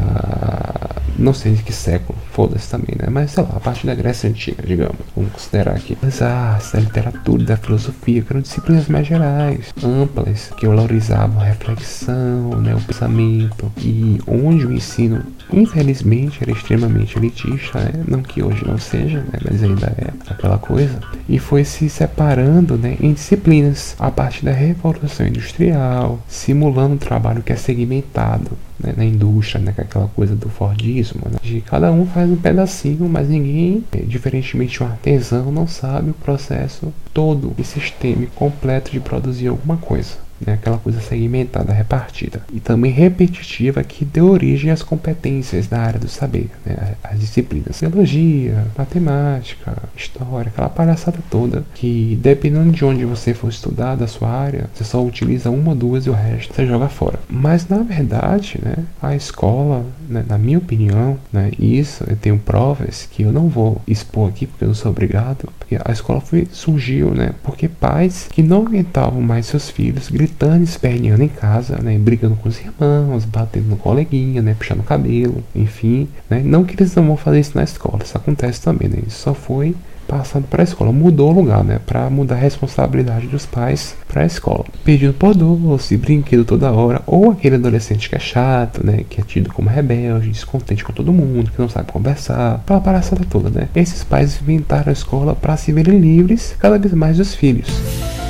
Não 1.17 1.33
sei 1.33 1.53
de 1.53 1.63
que 1.63 1.73
século, 1.73 2.17
foda-se 2.31 2.69
também, 2.69 2.95
né? 2.97 3.07
Mas, 3.11 3.31
sei 3.31 3.43
lá, 3.43 3.49
a 3.55 3.59
parte 3.59 3.85
da 3.85 3.93
Grécia 3.93 4.29
Antiga, 4.29 4.63
digamos. 4.65 4.97
Vamos 5.15 5.31
considerar 5.31 5.75
aqui. 5.75 5.95
Das 6.01 6.21
artes, 6.21 6.71
da 6.71 6.79
literatura, 6.79 7.43
da 7.43 7.57
filosofia, 7.57 8.21
que 8.21 8.33
eram 8.33 8.41
disciplinas 8.41 8.87
mais 8.87 9.05
gerais, 9.05 9.73
amplas, 9.83 10.51
que 10.57 10.65
valorizavam 10.65 11.39
a 11.39 11.45
reflexão, 11.45 12.59
né? 12.61 12.73
O 12.73 12.81
pensamento. 12.81 13.71
E 13.77 14.19
onde 14.25 14.65
o 14.65 14.73
ensino, 14.73 15.23
infelizmente, 15.51 16.39
era 16.41 16.51
extremamente 16.51 17.17
elitista, 17.17 17.79
né? 17.79 18.03
Não 18.07 18.21
que 18.21 18.43
hoje 18.43 18.65
não 18.65 18.77
seja, 18.77 19.19
né, 19.19 19.39
mas 19.43 19.63
ainda 19.63 19.87
é 19.97 20.11
aquela 20.31 20.57
coisa, 20.57 20.99
e 21.27 21.39
foi 21.39 21.63
se 21.63 21.89
separando 21.89 22.77
né, 22.77 22.97
em 22.99 23.13
disciplinas. 23.13 23.95
A 23.99 24.11
partir 24.11 24.45
da 24.45 24.51
Revolução 24.51 25.27
Industrial, 25.27 26.19
simulando 26.27 26.95
um 26.95 26.97
trabalho 26.97 27.43
que 27.43 27.51
é 27.51 27.55
segmentado 27.55 28.51
né, 28.79 28.93
na 28.95 29.05
indústria, 29.05 29.61
né, 29.61 29.73
aquela 29.77 30.07
coisa 30.07 30.35
do 30.35 30.49
Fordismo, 30.49 31.21
né, 31.29 31.37
de 31.41 31.61
cada 31.61 31.91
um 31.91 32.05
faz 32.05 32.29
um 32.29 32.35
pedacinho, 32.35 33.07
mas 33.09 33.27
ninguém, 33.27 33.83
é, 33.91 33.97
diferentemente 33.97 34.77
de 34.77 34.83
um 34.83 34.87
artesão, 34.87 35.51
não 35.51 35.67
sabe 35.67 36.11
o 36.11 36.13
processo 36.13 36.93
todo 37.13 37.53
e 37.57 37.63
sistema 37.63 38.25
completo 38.35 38.91
de 38.91 38.99
produzir 38.99 39.47
alguma 39.47 39.77
coisa 39.77 40.28
né, 40.45 40.53
aquela 40.53 40.77
coisa 40.77 40.99
segmentada, 41.01 41.73
repartida, 41.73 42.41
e 42.53 42.59
também 42.59 42.91
repetitiva 42.91 43.83
que 43.83 44.05
deu 44.05 44.27
origem 44.29 44.71
às 44.71 44.81
competências 44.81 45.67
da 45.67 45.79
área 45.79 45.99
do 45.99 46.07
saber, 46.07 46.49
né, 46.65 46.95
as 47.03 47.19
disciplinas, 47.19 47.79
biologia, 47.81 48.65
matemática, 48.77 49.77
história, 49.95 50.49
aquela 50.49 50.69
palhaçada 50.69 51.19
toda, 51.29 51.63
que 51.75 52.17
dependendo 52.21 52.71
de 52.71 52.85
onde 52.85 53.05
você 53.05 53.33
for 53.33 53.49
estudar 53.49 53.95
da 53.95 54.07
sua 54.07 54.29
área, 54.29 54.69
você 54.73 54.83
só 54.83 55.03
utiliza 55.03 55.49
uma 55.49 55.75
duas 55.75 56.05
e 56.05 56.09
o 56.09 56.13
resto 56.13 56.53
você 56.53 56.65
joga 56.65 56.87
fora. 56.87 57.19
Mas 57.29 57.67
na 57.67 57.79
verdade, 57.79 58.59
né, 58.61 58.75
a 59.01 59.15
escola, 59.15 59.85
né, 60.07 60.23
na 60.27 60.37
minha 60.37 60.57
opinião, 60.57 61.17
né, 61.31 61.51
isso 61.59 62.03
eu 62.07 62.15
tenho 62.15 62.37
provas 62.37 63.07
que 63.11 63.23
eu 63.23 63.31
não 63.31 63.47
vou 63.47 63.81
expor 63.87 64.29
aqui 64.29 64.45
porque 64.45 64.63
eu 64.63 64.69
não 64.69 64.75
sou 64.75 64.91
obrigado, 64.91 65.49
porque 65.57 65.77
a 65.83 65.91
escola 65.91 66.21
foi, 66.21 66.47
surgiu, 66.51 67.11
né, 67.11 67.31
porque 67.43 67.67
pais 67.67 68.27
que 68.31 68.41
não 68.41 68.65
aguentavam 68.65 69.21
mais 69.21 69.45
seus 69.45 69.69
filhos 69.69 70.09
gritando 70.09 70.28
gritando, 70.29 70.63
esperneando 70.63 71.23
em 71.23 71.27
casa, 71.27 71.79
né? 71.81 71.97
Brigando 71.97 72.35
com 72.35 72.47
os 72.47 72.59
irmãos, 72.59 73.25
batendo 73.25 73.67
no 73.67 73.77
coleguinha, 73.77 74.41
né? 74.41 74.55
Puxando 74.57 74.81
o 74.81 74.83
cabelo, 74.83 75.43
enfim, 75.55 76.07
né? 76.29 76.41
Não 76.43 76.63
que 76.63 76.75
eles 76.75 76.95
não 76.95 77.05
vão 77.05 77.17
fazer 77.17 77.39
isso 77.39 77.51
na 77.55 77.63
escola, 77.63 78.03
isso 78.03 78.15
acontece 78.15 78.61
também, 78.61 78.87
né? 78.87 78.99
Isso 79.07 79.17
só 79.17 79.33
foi 79.33 79.75
passando 80.07 80.47
para 80.47 80.61
a 80.61 80.65
escola. 80.65 80.91
Mudou 80.91 81.29
o 81.29 81.33
lugar, 81.33 81.63
né? 81.63 81.79
Para 81.85 82.09
mudar 82.09 82.35
a 82.35 82.39
responsabilidade 82.39 83.27
dos 83.27 83.45
pais 83.45 83.95
para 84.07 84.23
a 84.23 84.25
escola. 84.25 84.65
Pedindo 84.83 85.13
por 85.13 85.35
doce, 85.35 85.97
brinquedo 85.97 86.43
toda 86.45 86.71
hora, 86.71 87.01
ou 87.05 87.31
aquele 87.31 87.55
adolescente 87.55 88.09
que 88.09 88.15
é 88.15 88.19
chato, 88.19 88.85
né? 88.85 89.03
Que 89.09 89.21
é 89.21 89.23
tido 89.23 89.51
como 89.51 89.69
rebelde, 89.69 90.29
descontente 90.29 90.83
com 90.83 90.93
todo 90.93 91.13
mundo, 91.13 91.51
que 91.51 91.61
não 91.61 91.69
sabe 91.69 91.91
conversar, 91.91 92.55
aquela 92.55 92.81
palhaçada 92.81 93.23
toda, 93.29 93.49
né? 93.49 93.67
Esses 93.75 94.03
pais 94.03 94.39
inventaram 94.41 94.89
a 94.89 94.93
escola 94.93 95.35
para 95.35 95.57
se 95.57 95.71
verem 95.71 95.99
livres 95.99 96.55
cada 96.59 96.77
vez 96.77 96.93
mais 96.93 97.17
dos 97.17 97.35
filhos. 97.35 98.28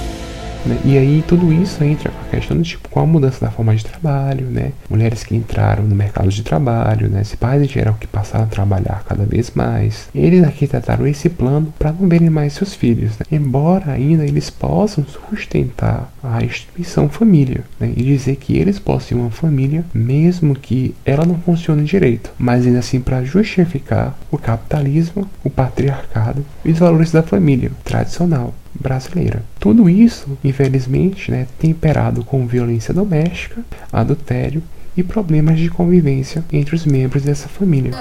Né? 0.65 0.77
E 0.85 0.97
aí 0.97 1.23
tudo 1.27 1.51
isso 1.51 1.83
entra 1.83 2.11
com 2.11 2.21
a 2.21 2.29
questão 2.29 2.57
do 2.57 2.63
tipo, 2.63 2.89
com 2.89 2.99
a 2.99 3.05
mudança 3.05 3.45
da 3.45 3.51
forma 3.51 3.75
de 3.75 3.85
trabalho, 3.85 4.47
né? 4.47 4.71
Mulheres 4.89 5.23
que 5.23 5.35
entraram 5.35 5.83
no 5.83 5.95
mercado 5.95 6.29
de 6.29 6.43
trabalho, 6.43 7.09
né? 7.09 7.23
Pais 7.39 7.61
em 7.61 7.67
geral 7.67 7.95
que 7.99 8.07
passaram 8.07 8.45
a 8.45 8.47
trabalhar 8.47 9.03
cada 9.07 9.23
vez 9.23 9.51
mais. 9.55 10.09
Eles 10.13 10.43
aqui 10.43 10.67
trataram 10.67 11.07
esse 11.07 11.29
plano 11.29 11.73
para 11.77 11.91
não 11.91 12.09
verem 12.09 12.29
mais 12.29 12.53
seus 12.53 12.73
filhos, 12.73 13.11
né? 13.11 13.25
embora 13.31 13.91
ainda 13.91 14.25
eles 14.25 14.49
possam 14.49 15.05
sustentar 15.05 16.11
a 16.23 16.43
instituição 16.43 17.07
família 17.07 17.63
né? 17.79 17.93
e 17.95 18.03
dizer 18.03 18.35
que 18.35 18.57
eles 18.57 18.79
possuem 18.79 19.21
uma 19.21 19.29
família, 19.29 19.85
mesmo 19.93 20.55
que 20.55 20.93
ela 21.05 21.25
não 21.25 21.37
funcione 21.39 21.83
direito, 21.83 22.31
mas 22.37 22.65
ainda 22.65 22.79
assim 22.79 22.99
para 22.99 23.23
justificar 23.23 24.17
o 24.29 24.37
capitalismo, 24.37 25.29
o 25.43 25.49
patriarcado 25.49 26.45
e 26.65 26.71
os 26.71 26.79
valores 26.79 27.11
da 27.11 27.23
família 27.23 27.71
tradicional 27.83 28.53
brasileira. 28.79 29.43
Tudo 29.59 29.89
isso, 29.89 30.37
infelizmente, 30.43 31.29
né, 31.29 31.47
temperado 31.59 32.23
com 32.23 32.47
violência 32.47 32.93
doméstica, 32.93 33.61
adultério 33.91 34.63
e 34.99 35.03
problemas 35.03 35.57
de 35.57 35.69
convivência 35.69 36.43
entre 36.51 36.75
os 36.75 36.85
membros 36.85 37.23
dessa 37.23 37.47
família. 37.47 37.91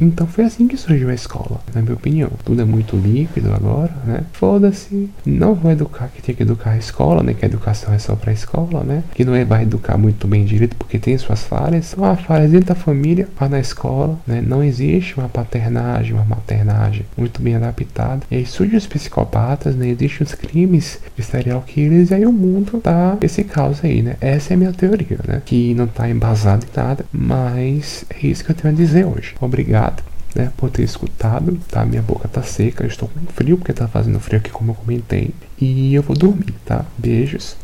Então 0.00 0.26
foi 0.26 0.44
assim 0.44 0.66
que 0.66 0.76
surgiu 0.76 1.10
a 1.10 1.14
escola, 1.14 1.60
na 1.74 1.82
minha 1.82 1.94
opinião. 1.94 2.30
Tudo 2.44 2.62
é 2.62 2.64
muito 2.64 2.96
líquido 2.96 3.52
agora, 3.52 3.92
né? 4.04 4.24
Foda-se. 4.32 5.10
Não 5.24 5.54
vou 5.54 5.70
educar 5.70 6.08
que 6.08 6.22
tem 6.22 6.34
que 6.34 6.42
educar 6.42 6.70
a 6.70 6.78
escola, 6.78 7.22
né? 7.22 7.34
Que 7.34 7.44
a 7.44 7.48
educação 7.48 7.92
é 7.92 7.98
só 7.98 8.14
pra 8.16 8.32
escola, 8.32 8.82
né? 8.82 9.04
Que 9.14 9.24
não 9.24 9.34
é 9.34 9.44
vai 9.44 9.62
educar 9.62 9.98
muito 9.98 10.26
bem 10.26 10.44
direito 10.44 10.76
porque 10.76 10.98
tem 10.98 11.16
suas 11.18 11.44
falhas. 11.44 11.86
São 11.86 12.04
as 12.04 12.20
falhas 12.20 12.50
dentro 12.50 12.68
da 12.68 12.74
família, 12.74 13.28
lá 13.40 13.48
na 13.48 13.60
escola, 13.60 14.18
né? 14.26 14.42
Não 14.44 14.62
existe 14.62 15.18
uma 15.18 15.28
paternagem, 15.28 16.14
uma 16.14 16.24
maternagem 16.24 17.04
muito 17.16 17.42
bem 17.42 17.56
adaptada. 17.56 18.22
E 18.30 18.36
aí 18.36 18.46
surgem 18.46 18.76
os 18.76 18.86
psicopatas, 18.86 19.76
né? 19.76 19.88
Existem 19.88 20.26
os 20.26 20.34
crimes 20.34 21.00
de 21.16 21.22
serial 21.22 21.62
killers 21.62 22.10
e 22.10 22.14
aí 22.14 22.26
o 22.26 22.32
mundo 22.32 22.80
tá 22.80 23.16
esse 23.20 23.44
caos 23.44 23.84
aí, 23.84 24.02
né? 24.02 24.16
Essa 24.20 24.52
é 24.52 24.54
a 24.54 24.58
minha 24.58 24.72
teoria, 24.72 25.18
né? 25.26 25.42
Que 25.44 25.71
não 25.74 25.86
tá 25.86 26.08
embasado 26.08 26.66
em 26.66 26.76
nada, 26.76 27.04
mas 27.12 28.04
é 28.10 28.26
isso 28.26 28.44
que 28.44 28.50
eu 28.50 28.54
tenho 28.54 28.74
a 28.74 28.76
dizer 28.76 29.04
hoje. 29.04 29.34
Obrigado. 29.40 30.02
Né, 30.34 30.50
por 30.56 30.70
ter 30.70 30.82
escutado, 30.82 31.60
tá? 31.68 31.84
Minha 31.84 32.00
boca 32.00 32.26
tá 32.26 32.42
seca, 32.42 32.86
estou 32.86 33.06
com 33.06 33.20
frio 33.34 33.58
porque 33.58 33.70
tá 33.70 33.86
fazendo 33.86 34.18
frio 34.18 34.38
aqui, 34.38 34.48
como 34.48 34.70
eu 34.70 34.74
comentei. 34.74 35.34
E 35.60 35.94
eu 35.94 36.02
vou 36.02 36.16
dormir, 36.16 36.54
tá? 36.64 36.86
Beijos, 36.96 37.54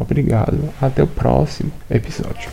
obrigado, 0.00 0.68
até 0.82 1.00
o 1.00 1.06
próximo 1.06 1.70
episódio. 1.88 2.50